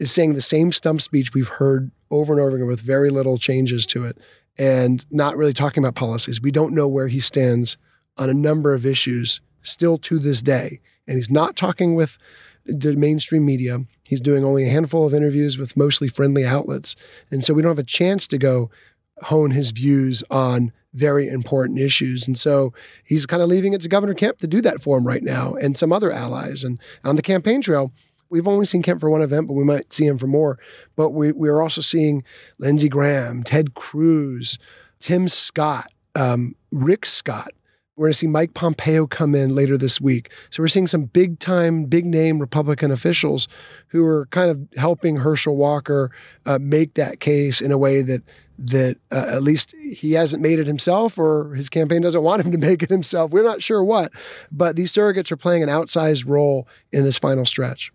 is 0.00 0.10
saying 0.10 0.34
the 0.34 0.42
same 0.42 0.72
stump 0.72 1.00
speech 1.00 1.32
we've 1.32 1.46
heard 1.46 1.92
over 2.10 2.32
and 2.32 2.42
over 2.42 2.56
again 2.56 2.66
with 2.66 2.80
very 2.80 3.08
little 3.08 3.38
changes 3.38 3.86
to 3.86 4.04
it 4.04 4.18
and 4.58 5.06
not 5.12 5.36
really 5.36 5.54
talking 5.54 5.82
about 5.82 5.94
policies. 5.94 6.40
We 6.40 6.50
don't 6.50 6.74
know 6.74 6.88
where 6.88 7.06
he 7.06 7.20
stands 7.20 7.76
on 8.16 8.28
a 8.28 8.34
number 8.34 8.74
of 8.74 8.84
issues 8.84 9.40
still 9.62 9.98
to 9.98 10.18
this 10.18 10.42
day. 10.42 10.80
And 11.06 11.16
he's 11.16 11.30
not 11.30 11.56
talking 11.56 11.94
with 11.94 12.18
the 12.64 12.96
mainstream 12.96 13.44
media. 13.44 13.80
He's 14.06 14.20
doing 14.20 14.44
only 14.44 14.64
a 14.64 14.70
handful 14.70 15.06
of 15.06 15.14
interviews 15.14 15.58
with 15.58 15.76
mostly 15.76 16.08
friendly 16.08 16.44
outlets. 16.44 16.94
And 17.30 17.44
so 17.44 17.54
we 17.54 17.62
don't 17.62 17.70
have 17.70 17.78
a 17.78 17.84
chance 17.84 18.26
to 18.28 18.38
go 18.38 18.70
hone 19.22 19.50
his 19.50 19.70
views 19.70 20.22
on 20.30 20.72
very 20.94 21.28
important 21.28 21.78
issues. 21.78 22.26
And 22.26 22.38
so 22.38 22.72
he's 23.04 23.26
kind 23.26 23.42
of 23.42 23.48
leaving 23.48 23.72
it 23.72 23.80
to 23.82 23.88
Governor 23.88 24.14
Kemp 24.14 24.38
to 24.38 24.46
do 24.46 24.60
that 24.60 24.82
for 24.82 24.98
him 24.98 25.06
right 25.06 25.22
now 25.22 25.54
and 25.54 25.76
some 25.76 25.92
other 25.92 26.12
allies. 26.12 26.64
And 26.64 26.80
on 27.04 27.16
the 27.16 27.22
campaign 27.22 27.62
trail, 27.62 27.92
we've 28.28 28.48
only 28.48 28.66
seen 28.66 28.82
Kemp 28.82 29.00
for 29.00 29.10
one 29.10 29.22
event, 29.22 29.46
but 29.48 29.54
we 29.54 29.64
might 29.64 29.92
see 29.92 30.06
him 30.06 30.18
for 30.18 30.26
more. 30.26 30.58
But 30.96 31.10
we, 31.10 31.32
we 31.32 31.48
are 31.48 31.62
also 31.62 31.80
seeing 31.80 32.24
Lindsey 32.58 32.88
Graham, 32.88 33.42
Ted 33.42 33.74
Cruz, 33.74 34.58
Tim 35.00 35.28
Scott, 35.28 35.90
um, 36.14 36.54
Rick 36.70 37.06
Scott, 37.06 37.52
we're 37.96 38.06
going 38.06 38.12
to 38.12 38.18
see 38.18 38.26
Mike 38.26 38.54
Pompeo 38.54 39.06
come 39.06 39.34
in 39.34 39.54
later 39.54 39.76
this 39.76 40.00
week. 40.00 40.32
So 40.50 40.62
we're 40.62 40.68
seeing 40.68 40.86
some 40.86 41.04
big 41.04 41.38
time, 41.38 41.84
big 41.84 42.06
name 42.06 42.38
Republican 42.38 42.90
officials 42.90 43.48
who 43.88 44.04
are 44.04 44.26
kind 44.26 44.50
of 44.50 44.66
helping 44.76 45.16
Herschel 45.16 45.56
Walker 45.56 46.10
uh, 46.46 46.58
make 46.58 46.94
that 46.94 47.20
case 47.20 47.60
in 47.60 47.70
a 47.70 47.78
way 47.78 48.02
that 48.02 48.22
that 48.58 48.96
uh, 49.10 49.26
at 49.28 49.42
least 49.42 49.74
he 49.76 50.12
hasn't 50.12 50.42
made 50.42 50.60
it 50.60 50.66
himself 50.66 51.18
or 51.18 51.54
his 51.54 51.68
campaign 51.68 52.00
doesn't 52.00 52.22
want 52.22 52.44
him 52.44 52.52
to 52.52 52.58
make 52.66 52.82
it 52.82 52.90
himself. 52.90 53.30
We're 53.30 53.42
not 53.42 53.62
sure 53.62 53.82
what, 53.82 54.12
but 54.52 54.76
these 54.76 54.92
surrogates 54.92 55.32
are 55.32 55.36
playing 55.36 55.62
an 55.62 55.68
outsized 55.68 56.28
role 56.28 56.68
in 56.92 57.02
this 57.02 57.18
final 57.18 57.44
stretch. 57.44 57.92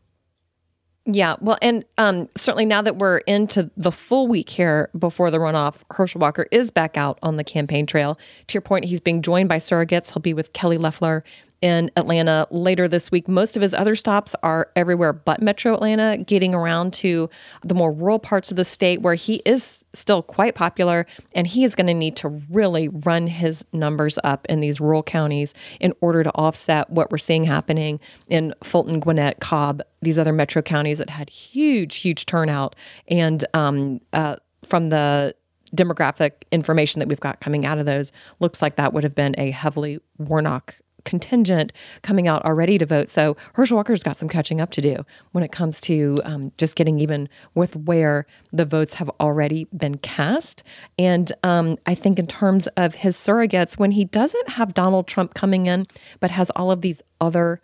Yeah, 1.10 1.38
well, 1.40 1.58
and 1.62 1.86
um, 1.98 2.28
certainly 2.36 2.66
now 2.66 2.82
that 2.82 2.98
we're 2.98 3.20
into 3.20 3.72
the 3.78 3.94
full 3.94 4.28
week 4.28 4.50
here 4.50 4.90
before 4.98 5.32
the 5.32 5.38
runoff, 5.38 5.76
Herschel 5.90 6.20
Walker 6.20 6.48
is 6.52 6.70
back 6.70 6.98
out 6.98 7.18
on 7.24 7.38
the 7.38 7.46
campaign 7.46 7.86
trail. 7.86 8.20
To 8.48 8.54
your 8.54 8.62
point, 8.62 8.84
he's 8.84 9.00
being 9.00 9.22
joined 9.22 9.48
by 9.48 9.56
surrogates. 9.56 10.12
He'll 10.12 10.22
be 10.22 10.34
with 10.34 10.52
Kelly 10.52 10.78
Loeffler 10.78 11.24
in 11.62 11.90
Atlanta 11.96 12.48
later 12.52 12.88
this 12.88 13.12
week. 13.12 13.28
Most 13.28 13.56
of 13.56 13.62
his 13.62 13.74
other 13.74 13.96
stops 13.96 14.36
are 14.44 14.70
everywhere 14.76 15.14
but 15.14 15.42
Metro 15.42 15.74
Atlanta, 15.74 16.18
getting 16.18 16.54
around 16.54 16.94
to 16.94 17.30
the 17.64 17.74
more 17.74 17.92
rural 17.92 18.20
parts 18.20 18.52
of 18.52 18.58
the 18.58 18.66
state 18.66 19.02
where 19.02 19.16
he 19.16 19.42
is 19.46 19.84
still 19.94 20.22
quite 20.22 20.56
popular. 20.56 21.06
And 21.34 21.48
he 21.48 21.64
is 21.64 21.76
going 21.76 21.88
to 21.88 21.94
need 21.94 22.16
to 22.18 22.30
really 22.50 22.88
run 22.88 23.28
his 23.28 23.66
numbers 23.74 24.20
up 24.24 24.46
in 24.50 24.60
these 24.60 24.80
rural 24.80 25.04
counties 25.04 25.54
in 25.80 25.94
order 26.02 26.24
to 26.24 26.32
offset 26.36 26.90
what 26.90 27.12
we're 27.12 27.18
seeing 27.18 27.46
happening 27.46 28.00
in 28.28 28.54
Fulton, 28.64 29.00
Gwinnett, 29.00 29.40
Cobb, 29.40 29.82
these 30.02 30.20
other 30.20 30.34
metro 30.34 30.62
counties 30.62 31.00
that 31.00 31.10
had 31.10 31.30
huge, 31.30 31.98
huge 31.98 32.26
turnout. 32.26 32.76
And 33.08 33.44
um, 33.54 34.00
uh, 34.14 34.38
from 34.64 34.90
the 34.90 35.36
demographic 35.76 36.32
information 36.52 37.00
that 37.00 37.08
we've 37.08 37.20
got 37.20 37.42
coming 37.42 37.66
out 37.66 37.78
of 37.78 37.86
those, 37.86 38.12
looks 38.40 38.62
like 38.62 38.76
that 38.76 38.94
would 38.94 39.04
have 39.04 39.16
been 39.16 39.36
a 39.38 39.52
heavily 39.52 40.00
Warnock 40.18 40.76
contingent 41.08 41.74
coming 42.04 42.28
out 42.28 42.46
already 42.46 42.78
to 42.78 42.86
vote. 42.86 43.10
So 43.10 43.36
Herschel 43.54 43.76
Walker's 43.78 44.04
got 44.04 44.18
some 44.18 44.30
catching 44.30 44.62
up 44.62 44.70
to 44.72 44.82
do 44.82 45.04
when 45.32 45.44
it 45.44 45.52
comes 45.52 45.82
to 45.82 46.20
um, 46.24 46.52
just 46.58 46.76
getting 46.76 47.00
even 47.00 47.28
with 47.56 47.76
where 47.76 48.28
the 48.54 48.66
votes 48.66 48.94
have 48.96 49.10
already 49.20 49.66
been 49.76 49.98
cast. 49.98 50.64
And 51.00 51.32
um, 51.44 51.78
I 51.88 51.96
think 51.96 52.20
in 52.20 52.28
terms 52.28 52.68
of 52.78 52.94
his 52.94 53.16
surrogates, 53.16 53.80
when 53.80 53.92
he 53.92 54.06
doesn't 54.06 54.50
have 54.50 54.74
Donald 54.74 55.08
Trump 55.08 55.34
coming 55.34 55.66
in, 55.66 55.88
but 56.20 56.30
has 56.30 56.50
all 56.52 56.70
of 56.70 56.82
these 56.82 57.02
other 57.22 57.62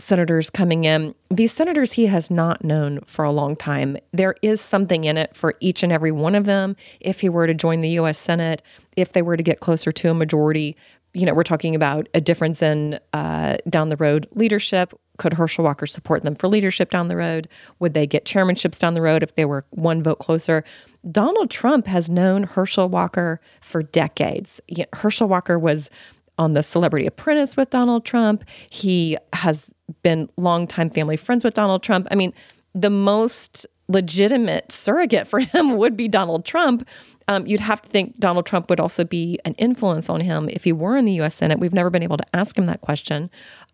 senators 0.00 0.50
coming 0.50 0.84
in. 0.84 1.14
These 1.30 1.52
senators 1.52 1.92
he 1.92 2.06
has 2.06 2.30
not 2.30 2.64
known 2.64 3.00
for 3.06 3.24
a 3.24 3.30
long 3.30 3.54
time. 3.54 3.96
There 4.12 4.34
is 4.42 4.60
something 4.60 5.04
in 5.04 5.16
it 5.16 5.36
for 5.36 5.54
each 5.60 5.82
and 5.82 5.92
every 5.92 6.10
one 6.10 6.34
of 6.34 6.46
them. 6.46 6.76
If 7.00 7.20
he 7.20 7.28
were 7.28 7.46
to 7.46 7.54
join 7.54 7.80
the 7.80 7.90
U.S. 7.90 8.18
Senate, 8.18 8.62
if 8.96 9.12
they 9.12 9.22
were 9.22 9.36
to 9.36 9.42
get 9.42 9.60
closer 9.60 9.92
to 9.92 10.10
a 10.10 10.14
majority, 10.14 10.76
you 11.12 11.26
know, 11.26 11.34
we're 11.34 11.42
talking 11.42 11.74
about 11.74 12.08
a 12.14 12.20
difference 12.20 12.62
in 12.62 12.98
uh, 13.12 13.56
down 13.68 13.88
the 13.88 13.96
road 13.96 14.26
leadership. 14.32 14.92
Could 15.18 15.34
Herschel 15.34 15.64
Walker 15.64 15.86
support 15.86 16.22
them 16.22 16.34
for 16.34 16.48
leadership 16.48 16.90
down 16.90 17.08
the 17.08 17.16
road? 17.16 17.48
Would 17.78 17.94
they 17.94 18.06
get 18.06 18.24
chairmanships 18.24 18.78
down 18.78 18.94
the 18.94 19.02
road 19.02 19.22
if 19.22 19.34
they 19.34 19.44
were 19.44 19.64
one 19.70 20.02
vote 20.02 20.18
closer? 20.18 20.64
Donald 21.10 21.50
Trump 21.50 21.86
has 21.86 22.08
known 22.08 22.44
Herschel 22.44 22.88
Walker 22.88 23.40
for 23.60 23.82
decades. 23.82 24.60
You 24.68 24.84
know, 24.84 24.98
Herschel 24.98 25.28
Walker 25.28 25.58
was 25.58 25.90
on 26.38 26.54
the 26.54 26.62
Celebrity 26.62 27.06
Apprentice 27.06 27.56
with 27.56 27.70
Donald 27.70 28.04
Trump. 28.04 28.44
He 28.70 29.16
has 29.32 29.74
been 30.02 30.30
longtime 30.36 30.90
family 30.90 31.16
friends 31.16 31.44
with 31.44 31.54
Donald 31.54 31.82
Trump. 31.82 32.06
I 32.10 32.14
mean, 32.14 32.32
the 32.74 32.90
most 32.90 33.66
legitimate 33.88 34.70
surrogate 34.72 35.26
for 35.26 35.38
him 35.40 35.76
would 35.76 35.96
be 35.96 36.08
Donald 36.08 36.44
Trump 36.44 36.88
Um, 37.30 37.46
you'd 37.46 37.60
have 37.60 37.80
to 37.80 37.88
think 37.88 38.18
Donald 38.18 38.44
Trump 38.44 38.68
would 38.68 38.80
also 38.80 39.04
be 39.04 39.38
an 39.44 39.54
influence 39.54 40.10
on 40.10 40.20
him 40.20 40.48
if 40.48 40.64
he 40.64 40.72
were 40.72 40.96
in 40.96 41.04
the 41.04 41.12
U.S. 41.12 41.36
Senate. 41.36 41.60
We've 41.60 41.72
never 41.72 41.88
been 41.88 42.02
able 42.02 42.16
to 42.16 42.26
ask 42.36 42.58
him 42.58 42.66
that 42.66 42.80
question, 42.80 43.30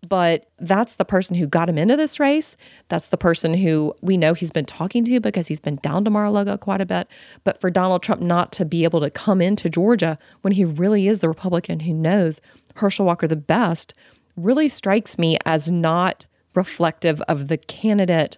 but 0.07 0.51
that's 0.59 0.97
the 0.97 1.05
person 1.05 1.35
who 1.35 1.47
got 1.47 1.67
him 1.67 1.79
into 1.79 1.97
this 1.97 2.19
race. 2.19 2.55
That's 2.89 3.09
the 3.09 3.17
person 3.17 3.55
who 3.55 3.95
we 4.01 4.15
know 4.15 4.35
he's 4.35 4.51
been 4.51 4.67
talking 4.67 5.03
to 5.05 5.19
because 5.19 5.47
he's 5.47 5.59
been 5.59 5.77
down 5.77 6.03
to 6.05 6.11
Mar-a-Lago 6.11 6.55
quite 6.57 6.81
a 6.81 6.85
bit. 6.85 7.07
But 7.45 7.59
for 7.59 7.71
Donald 7.71 8.03
Trump 8.03 8.21
not 8.21 8.51
to 8.53 8.63
be 8.63 8.83
able 8.83 9.01
to 9.01 9.09
come 9.09 9.41
into 9.41 9.71
Georgia 9.71 10.19
when 10.41 10.53
he 10.53 10.63
really 10.63 11.07
is 11.07 11.21
the 11.21 11.27
Republican 11.27 11.79
who 11.79 11.93
knows 11.93 12.41
Herschel 12.75 13.07
Walker 13.07 13.27
the 13.27 13.35
best 13.35 13.95
really 14.35 14.69
strikes 14.69 15.17
me 15.17 15.35
as 15.47 15.71
not 15.71 16.27
reflective 16.53 17.21
of 17.21 17.47
the 17.47 17.57
candidate 17.57 18.37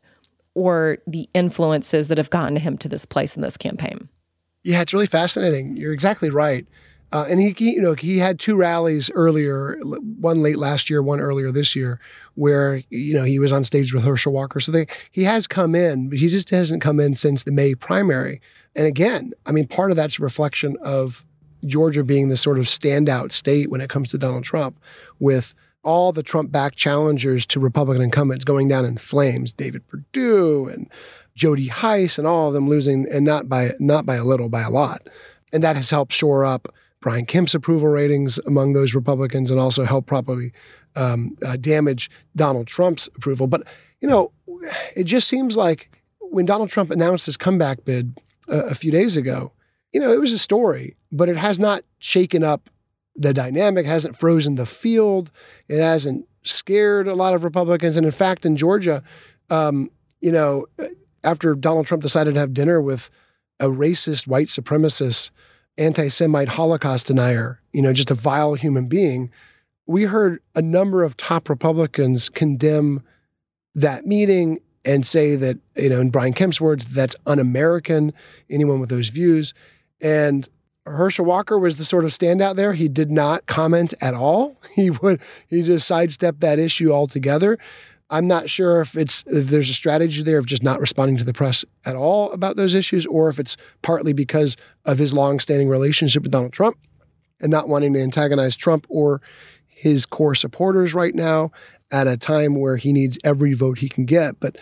or 0.53 0.99
the 1.07 1.27
influences 1.33 2.07
that 2.07 2.17
have 2.17 2.29
gotten 2.29 2.55
him 2.55 2.77
to 2.77 2.87
this 2.87 3.03
place 3.03 3.35
in 3.35 3.41
this 3.41 3.57
campaign. 3.57 4.07
Yeah, 4.63 4.81
it's 4.81 4.93
really 4.93 5.07
fascinating. 5.07 5.77
You're 5.77 5.93
exactly 5.93 6.29
right. 6.29 6.67
Uh, 7.11 7.25
and 7.27 7.39
he, 7.39 7.55
he, 7.57 7.71
you 7.71 7.81
know, 7.81 7.93
he 7.93 8.19
had 8.19 8.39
two 8.39 8.55
rallies 8.55 9.09
earlier, 9.15 9.79
one 9.81 10.43
late 10.43 10.57
last 10.57 10.89
year, 10.89 11.01
one 11.01 11.19
earlier 11.19 11.51
this 11.51 11.75
year, 11.75 11.99
where 12.35 12.83
you 12.89 13.15
know 13.15 13.23
he 13.23 13.39
was 13.39 13.51
on 13.51 13.63
stage 13.63 13.93
with 13.93 14.03
Herschel 14.03 14.31
Walker. 14.31 14.59
So 14.59 14.71
they, 14.71 14.85
he 15.11 15.23
has 15.23 15.47
come 15.47 15.73
in, 15.73 16.09
but 16.09 16.19
he 16.19 16.27
just 16.27 16.51
hasn't 16.51 16.83
come 16.83 16.99
in 16.99 17.15
since 17.15 17.43
the 17.43 17.51
May 17.51 17.73
primary. 17.73 18.41
And 18.75 18.85
again, 18.85 19.33
I 19.47 19.51
mean, 19.51 19.67
part 19.67 19.89
of 19.89 19.97
that's 19.97 20.19
a 20.19 20.21
reflection 20.21 20.77
of 20.83 21.25
Georgia 21.65 22.03
being 22.03 22.29
the 22.29 22.37
sort 22.37 22.59
of 22.59 22.65
standout 22.65 23.31
state 23.31 23.71
when 23.71 23.81
it 23.81 23.89
comes 23.89 24.09
to 24.09 24.19
Donald 24.19 24.43
Trump, 24.43 24.79
with 25.17 25.55
all 25.83 26.11
the 26.11 26.21
Trump-backed 26.21 26.77
challengers 26.77 27.45
to 27.47 27.59
Republican 27.59 28.03
incumbents 28.03 28.45
going 28.45 28.67
down 28.67 28.85
in 28.85 28.97
flames. 28.97 29.51
David 29.51 29.87
Perdue 29.87 30.67
and 30.67 30.91
Jody 31.35 31.67
Hice 31.67 32.17
and 32.17 32.27
all 32.27 32.47
of 32.47 32.53
them 32.53 32.67
losing, 32.67 33.07
and 33.11 33.25
not 33.25 33.47
by 33.47 33.71
not 33.79 34.05
by 34.05 34.15
a 34.15 34.23
little, 34.23 34.49
by 34.49 34.61
a 34.61 34.69
lot. 34.69 35.07
And 35.51 35.63
that 35.63 35.75
has 35.75 35.89
helped 35.89 36.13
shore 36.13 36.45
up 36.45 36.67
Brian 37.01 37.25
Kemp's 37.25 37.55
approval 37.55 37.87
ratings 37.87 38.37
among 38.39 38.73
those 38.73 38.93
Republicans, 38.93 39.51
and 39.51 39.59
also 39.59 39.83
helped 39.83 40.07
probably 40.07 40.51
um, 40.95 41.37
uh, 41.45 41.55
damage 41.55 42.09
Donald 42.35 42.67
Trump's 42.67 43.07
approval. 43.15 43.47
But 43.47 43.63
you 44.01 44.07
know, 44.07 44.31
it 44.95 45.05
just 45.05 45.27
seems 45.27 45.57
like 45.57 45.89
when 46.19 46.45
Donald 46.45 46.69
Trump 46.69 46.91
announced 46.91 47.25
his 47.25 47.37
comeback 47.37 47.85
bid 47.85 48.17
uh, 48.47 48.65
a 48.65 48.75
few 48.75 48.91
days 48.91 49.17
ago, 49.17 49.51
you 49.91 49.99
know, 49.99 50.11
it 50.11 50.19
was 50.19 50.33
a 50.33 50.39
story, 50.39 50.95
but 51.11 51.29
it 51.29 51.37
has 51.37 51.59
not 51.59 51.83
shaken 51.99 52.43
up 52.43 52.69
the 53.15 53.33
dynamic, 53.33 53.85
hasn't 53.85 54.17
frozen 54.17 54.55
the 54.55 54.65
field, 54.65 55.31
it 55.67 55.79
hasn't 55.79 56.25
scared 56.43 57.07
a 57.07 57.15
lot 57.15 57.33
of 57.33 57.43
Republicans. 57.43 57.97
And 57.97 58.05
in 58.05 58.11
fact, 58.11 58.45
in 58.45 58.55
Georgia, 58.55 59.03
um, 59.49 59.91
you 60.21 60.31
know, 60.31 60.67
after 61.23 61.55
Donald 61.55 61.85
Trump 61.85 62.03
decided 62.03 62.33
to 62.33 62.39
have 62.39 62.53
dinner 62.53 62.81
with 62.81 63.09
a 63.59 63.65
racist, 63.65 64.27
white 64.27 64.47
supremacist, 64.47 65.31
anti 65.77 66.07
Semite 66.09 66.49
Holocaust 66.49 67.07
denier, 67.07 67.61
you 67.73 67.81
know, 67.81 67.93
just 67.93 68.11
a 68.11 68.15
vile 68.15 68.55
human 68.55 68.87
being, 68.87 69.31
we 69.85 70.03
heard 70.03 70.41
a 70.55 70.61
number 70.61 71.03
of 71.03 71.17
top 71.17 71.49
Republicans 71.49 72.29
condemn 72.29 73.01
that 73.73 74.05
meeting 74.05 74.59
and 74.85 75.05
say 75.05 75.35
that, 75.35 75.57
you 75.75 75.89
know, 75.89 75.99
in 75.99 76.09
Brian 76.09 76.33
Kemp's 76.33 76.61
words, 76.61 76.85
that's 76.85 77.15
un 77.25 77.39
American, 77.39 78.13
anyone 78.49 78.79
with 78.79 78.89
those 78.89 79.09
views. 79.09 79.53
And 80.01 80.47
Herschel 80.85 81.25
Walker 81.25 81.57
was 81.57 81.77
the 81.77 81.85
sort 81.85 82.05
of 82.05 82.11
standout 82.11 82.55
there. 82.55 82.73
He 82.73 82.87
did 82.87 83.11
not 83.11 83.45
comment 83.45 83.93
at 84.01 84.13
all. 84.13 84.57
He 84.75 84.89
would 84.89 85.19
he 85.47 85.61
just 85.61 85.87
sidestepped 85.87 86.39
that 86.39 86.59
issue 86.59 86.91
altogether. 86.91 87.57
I'm 88.09 88.27
not 88.27 88.49
sure 88.49 88.81
if 88.81 88.97
it's 88.97 89.23
if 89.27 89.47
there's 89.47 89.69
a 89.69 89.73
strategy 89.73 90.23
there 90.23 90.39
of 90.39 90.45
just 90.45 90.63
not 90.63 90.79
responding 90.79 91.17
to 91.17 91.23
the 91.23 91.33
press 91.33 91.63
at 91.85 91.95
all 91.95 92.31
about 92.31 92.55
those 92.55 92.73
issues, 92.73 93.05
or 93.05 93.29
if 93.29 93.39
it's 93.39 93.55
partly 93.81 94.13
because 94.13 94.57
of 94.85 94.97
his 94.97 95.13
long-standing 95.13 95.67
relationship 95.67 96.23
with 96.23 96.31
Donald 96.31 96.53
Trump 96.53 96.77
and 97.39 97.51
not 97.51 97.69
wanting 97.69 97.93
to 97.93 98.01
antagonize 98.01 98.55
Trump 98.55 98.85
or 98.89 99.21
his 99.67 100.05
core 100.05 100.35
supporters 100.35 100.93
right 100.93 101.15
now 101.15 101.51
at 101.91 102.07
a 102.07 102.17
time 102.17 102.59
where 102.59 102.77
he 102.77 102.91
needs 102.91 103.17
every 103.23 103.53
vote 103.53 103.77
he 103.77 103.89
can 103.89 104.05
get. 104.05 104.39
But 104.39 104.57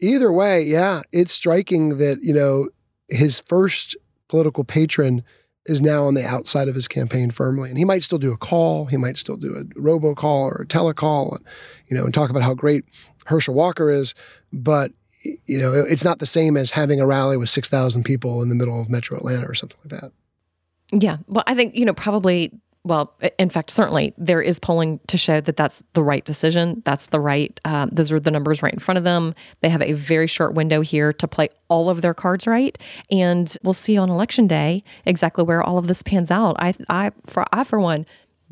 either 0.00 0.32
way, 0.32 0.62
yeah, 0.62 1.02
it's 1.12 1.32
striking 1.32 1.98
that 1.98 2.18
you 2.22 2.34
know 2.34 2.68
his 3.08 3.40
first 3.46 3.96
political 4.28 4.64
patron 4.64 5.22
is 5.66 5.80
now 5.80 6.04
on 6.04 6.14
the 6.14 6.24
outside 6.24 6.68
of 6.68 6.74
his 6.74 6.88
campaign 6.88 7.30
firmly. 7.30 7.68
And 7.68 7.78
he 7.78 7.84
might 7.84 8.02
still 8.02 8.18
do 8.18 8.32
a 8.32 8.36
call, 8.36 8.86
he 8.86 8.96
might 8.96 9.16
still 9.16 9.36
do 9.36 9.54
a 9.54 9.64
robocall 9.78 10.46
or 10.46 10.62
a 10.62 10.66
telecall, 10.66 11.36
and, 11.36 11.44
you 11.88 11.96
know, 11.96 12.04
and 12.04 12.14
talk 12.14 12.30
about 12.30 12.42
how 12.42 12.54
great 12.54 12.84
Herschel 13.26 13.54
Walker 13.54 13.90
is. 13.90 14.14
But 14.52 14.92
you 15.22 15.58
know, 15.58 15.74
it's 15.74 16.04
not 16.04 16.18
the 16.18 16.26
same 16.26 16.56
as 16.56 16.70
having 16.70 17.00
a 17.00 17.06
rally 17.06 17.36
with 17.36 17.50
six 17.50 17.68
thousand 17.68 18.04
people 18.04 18.42
in 18.42 18.48
the 18.48 18.54
middle 18.54 18.80
of 18.80 18.88
Metro 18.88 19.16
Atlanta 19.16 19.46
or 19.46 19.54
something 19.54 19.78
like 19.84 20.00
that. 20.00 20.12
Yeah, 20.92 21.18
well, 21.26 21.44
I 21.46 21.54
think 21.54 21.74
you 21.74 21.84
know 21.84 21.92
probably 21.92 22.52
well, 22.82 23.14
in 23.38 23.50
fact, 23.50 23.70
certainly 23.70 24.14
there 24.16 24.40
is 24.40 24.58
polling 24.58 25.00
to 25.08 25.18
show 25.18 25.40
that 25.42 25.56
that's 25.56 25.82
the 25.92 26.02
right 26.02 26.24
decision. 26.24 26.80
That's 26.86 27.08
the 27.08 27.20
right, 27.20 27.60
um, 27.66 27.90
those 27.92 28.10
are 28.10 28.18
the 28.18 28.30
numbers 28.30 28.62
right 28.62 28.72
in 28.72 28.78
front 28.78 28.96
of 28.96 29.04
them. 29.04 29.34
They 29.60 29.68
have 29.68 29.82
a 29.82 29.92
very 29.92 30.26
short 30.26 30.54
window 30.54 30.80
here 30.80 31.12
to 31.12 31.28
play 31.28 31.50
all 31.68 31.90
of 31.90 32.00
their 32.00 32.14
cards 32.14 32.46
right. 32.46 32.78
And 33.10 33.54
we'll 33.62 33.74
see 33.74 33.98
on 33.98 34.08
election 34.08 34.46
day 34.46 34.82
exactly 35.04 35.44
where 35.44 35.62
all 35.62 35.76
of 35.76 35.88
this 35.88 36.02
pans 36.02 36.30
out. 36.30 36.56
I, 36.58 36.74
I, 36.88 37.12
for, 37.26 37.44
I, 37.52 37.64
for 37.64 37.78
one, 37.78 38.06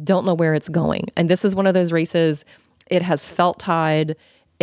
don't 0.05 0.27
know 0.27 0.35
where 0.35 0.53
it's 0.53 0.69
going. 0.69 1.07
And 1.17 1.31
this 1.31 1.45
is 1.45 1.55
one 1.55 1.67
of 1.67 1.73
those 1.73 1.93
races, 1.93 2.45
it 2.89 3.01
has 3.03 3.27
felt 3.27 3.59
tied 3.59 4.15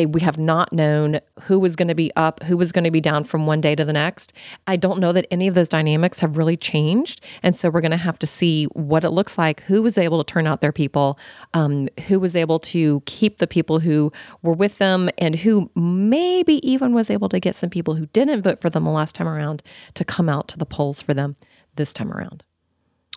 we 0.03 0.19
have 0.19 0.37
not 0.37 0.73
known 0.73 1.21
who 1.43 1.57
was 1.57 1.77
going 1.77 1.87
to 1.87 1.95
be 1.95 2.11
up, 2.17 2.43
who 2.43 2.57
was 2.57 2.73
going 2.73 2.83
to 2.83 2.91
be 2.91 2.99
down 2.99 3.23
from 3.23 3.45
one 3.45 3.61
day 3.61 3.75
to 3.75 3.85
the 3.85 3.93
next. 3.93 4.33
I 4.67 4.75
don't 4.75 4.99
know 4.99 5.13
that 5.13 5.25
any 5.31 5.47
of 5.47 5.53
those 5.53 5.69
dynamics 5.69 6.19
have 6.19 6.35
really 6.35 6.57
changed. 6.57 7.23
And 7.43 7.55
so 7.55 7.69
we're 7.69 7.81
going 7.81 7.91
to 7.91 7.97
have 7.97 8.19
to 8.19 8.27
see 8.27 8.65
what 8.65 9.05
it 9.05 9.11
looks 9.11 9.37
like, 9.37 9.61
who 9.61 9.81
was 9.81 9.97
able 9.97 10.21
to 10.21 10.33
turn 10.33 10.47
out 10.47 10.59
their 10.59 10.73
people, 10.73 11.17
um, 11.53 11.87
who 12.07 12.19
was 12.19 12.35
able 12.35 12.59
to 12.59 13.01
keep 13.05 13.37
the 13.37 13.47
people 13.47 13.79
who 13.79 14.11
were 14.41 14.53
with 14.53 14.79
them, 14.79 15.09
and 15.17 15.35
who 15.35 15.71
maybe 15.75 16.67
even 16.69 16.93
was 16.93 17.09
able 17.09 17.29
to 17.29 17.39
get 17.39 17.55
some 17.55 17.69
people 17.69 17.95
who 17.95 18.07
didn't 18.07 18.41
vote 18.41 18.59
for 18.59 18.69
them 18.69 18.83
the 18.83 18.91
last 18.91 19.15
time 19.15 19.27
around 19.27 19.63
to 19.93 20.03
come 20.03 20.27
out 20.27 20.49
to 20.49 20.57
the 20.57 20.65
polls 20.65 21.01
for 21.01 21.13
them 21.13 21.37
this 21.75 21.93
time 21.93 22.11
around. 22.11 22.43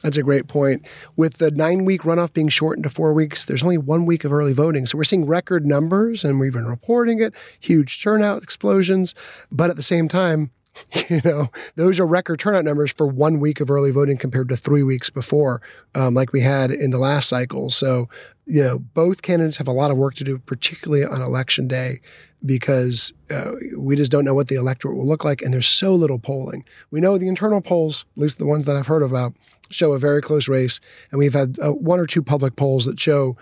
That's 0.03 0.17
a 0.17 0.23
great 0.23 0.47
point. 0.47 0.87
With 1.17 1.39
the 1.39 1.51
nine 1.51 1.85
week 1.85 2.03
runoff 2.03 2.33
being 2.33 2.49
shortened 2.49 2.85
to 2.85 2.91
four 2.91 3.13
weeks, 3.13 3.45
there's 3.45 3.65
only 3.65 3.79
one 3.79 4.07
week 4.07 4.25
of 4.25 4.33
early 4.33 4.53
voting. 4.53 4.87
So 4.87 4.97
we're 4.97 5.05
seeing 5.05 5.27
record 5.27 5.67
numbers 5.67 6.25
and 6.25 6.39
we've 6.39 6.53
been 6.53 6.67
reporting 6.67 7.21
it, 7.21 7.35
huge 7.59 8.01
turnout 8.01 8.43
explosions. 8.43 9.15
But 9.51 9.71
at 9.71 9.77
the 9.77 9.83
same 9.83 10.07
time, 10.07 10.53
you 11.09 11.21
know, 11.25 11.51
those 11.75 11.99
are 11.99 12.07
record 12.07 12.39
turnout 12.39 12.65
numbers 12.65 12.93
for 12.93 13.07
one 13.07 13.41
week 13.41 13.61
of 13.61 13.71
early 13.71 13.91
voting 13.91 14.17
compared 14.17 14.49
to 14.49 14.57
three 14.57 14.83
weeks 14.83 15.11
before, 15.11 15.61
um, 15.95 16.15
like 16.15 16.33
we 16.33 16.41
had 16.41 16.71
in 16.71 16.91
the 16.91 16.99
last 16.99 17.29
cycle. 17.29 17.71
So, 17.71 18.09
you 18.47 18.63
know, 18.63 18.79
both 18.79 19.23
candidates 19.23 19.57
have 19.57 19.69
a 19.69 19.73
lot 19.73 19.91
of 19.91 19.97
work 19.97 20.15
to 20.15 20.25
do, 20.25 20.39
particularly 20.39 21.05
on 21.05 21.21
election 21.21 21.69
day, 21.69 22.01
because 22.45 23.13
uh, 23.31 23.53
we 23.77 23.97
just 23.97 24.13
don't 24.13 24.25
know 24.25 24.35
what 24.35 24.49
the 24.49 24.55
electorate 24.55 24.97
will 24.97 25.07
look 25.07 25.25
like. 25.25 25.43
And 25.43 25.53
there's 25.53 25.67
so 25.67 25.95
little 25.95 26.19
polling. 26.19 26.65
We 26.91 27.01
know 27.01 27.19
the 27.19 27.29
internal 27.29 27.61
polls, 27.61 28.05
at 28.17 28.23
least 28.23 28.39
the 28.39 28.47
ones 28.47 28.65
that 28.67 28.77
I've 28.77 28.87
heard 28.87 29.03
about, 29.03 29.35
show 29.71 29.93
a 29.93 29.99
very 29.99 30.23
close 30.23 30.49
race. 30.49 30.81
And 31.11 31.19
we've 31.19 31.35
had 31.35 31.59
uh, 31.61 31.73
one 31.73 32.01
or 32.01 32.07
two 32.07 32.23
public 32.23 32.57
polls 32.57 32.85
that 32.87 33.01
show, 33.01 33.37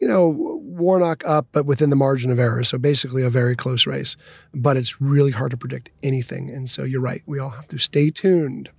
you 0.00 0.08
know, 0.08 0.28
Warnock 0.62 1.22
up, 1.26 1.48
but 1.52 1.66
within 1.66 1.90
the 1.90 1.96
margin 1.96 2.30
of 2.30 2.38
error. 2.38 2.64
So 2.64 2.78
basically 2.78 3.22
a 3.22 3.30
very 3.30 3.56
close 3.56 3.86
race. 3.86 4.16
But 4.54 4.76
it's 4.76 5.00
really 5.00 5.32
hard 5.32 5.50
to 5.52 5.56
predict 5.56 5.90
anything. 6.02 6.50
And 6.50 6.68
so 6.68 6.84
you're 6.84 7.00
right. 7.00 7.22
We 7.26 7.38
all 7.38 7.50
have 7.50 7.68
to 7.68 7.78
stay 7.78 8.10
tuned. 8.10 8.70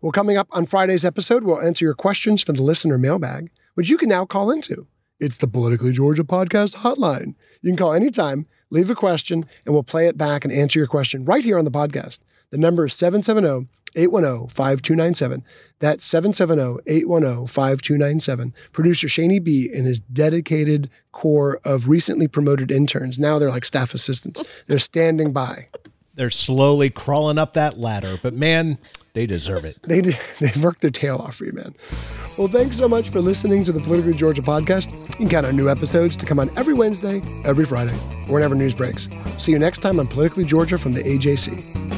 Well, 0.00 0.12
coming 0.12 0.36
up 0.36 0.48
on 0.52 0.66
Friday's 0.66 1.04
episode, 1.04 1.42
we'll 1.42 1.60
answer 1.60 1.84
your 1.84 1.94
questions 1.94 2.42
from 2.42 2.54
the 2.54 2.62
listener 2.62 2.98
mailbag, 2.98 3.50
which 3.74 3.90
you 3.90 3.98
can 3.98 4.08
now 4.08 4.24
call 4.24 4.50
into. 4.50 4.86
It's 5.18 5.38
the 5.38 5.48
Politically 5.48 5.92
Georgia 5.92 6.22
podcast 6.22 6.76
hotline. 6.76 7.34
You 7.60 7.70
can 7.70 7.76
call 7.76 7.92
anytime, 7.92 8.46
leave 8.70 8.88
a 8.88 8.94
question, 8.94 9.44
and 9.64 9.74
we'll 9.74 9.82
play 9.82 10.06
it 10.06 10.16
back 10.16 10.44
and 10.44 10.54
answer 10.54 10.78
your 10.78 10.86
question 10.86 11.24
right 11.24 11.42
here 11.42 11.58
on 11.58 11.64
the 11.64 11.72
podcast. 11.72 12.20
The 12.50 12.58
number 12.58 12.86
is 12.86 12.94
770 12.94 13.68
810 13.98 14.48
5297. 14.48 15.44
That's 15.80 16.04
770 16.04 16.82
810 16.86 17.46
5297. 17.46 18.54
Producer 18.72 19.06
Shaney 19.08 19.42
B 19.42 19.70
and 19.74 19.86
his 19.86 20.00
dedicated 20.00 20.88
core 21.12 21.60
of 21.64 21.88
recently 21.88 22.28
promoted 22.28 22.70
interns. 22.70 23.18
Now 23.18 23.38
they're 23.38 23.50
like 23.50 23.64
staff 23.64 23.94
assistants. 23.94 24.42
They're 24.66 24.78
standing 24.78 25.32
by. 25.32 25.68
They're 26.14 26.30
slowly 26.30 26.90
crawling 26.90 27.38
up 27.38 27.52
that 27.52 27.78
ladder, 27.78 28.18
but 28.20 28.34
man, 28.34 28.78
they 29.12 29.24
deserve 29.26 29.64
it. 29.64 29.78
They 29.82 30.00
they've 30.40 30.62
worked 30.62 30.80
their 30.80 30.90
tail 30.90 31.16
off 31.16 31.36
for 31.36 31.44
you, 31.44 31.52
man. 31.52 31.74
Well, 32.36 32.48
thanks 32.48 32.76
so 32.76 32.88
much 32.88 33.10
for 33.10 33.20
listening 33.20 33.64
to 33.64 33.72
the 33.72 33.80
Politically 33.80 34.14
Georgia 34.14 34.42
podcast. 34.42 34.92
You 35.10 35.16
can 35.16 35.28
count 35.28 35.46
on 35.46 35.56
new 35.56 35.68
episodes 35.68 36.16
to 36.16 36.26
come 36.26 36.38
on 36.38 36.50
every 36.56 36.74
Wednesday, 36.74 37.20
every 37.44 37.64
Friday, 37.64 37.96
or 38.28 38.34
whenever 38.34 38.54
news 38.54 38.74
breaks. 38.74 39.08
See 39.38 39.52
you 39.52 39.58
next 39.58 39.78
time 39.78 39.98
on 39.98 40.06
Politically 40.06 40.44
Georgia 40.44 40.78
from 40.78 40.92
the 40.92 41.02
AJC. 41.02 41.97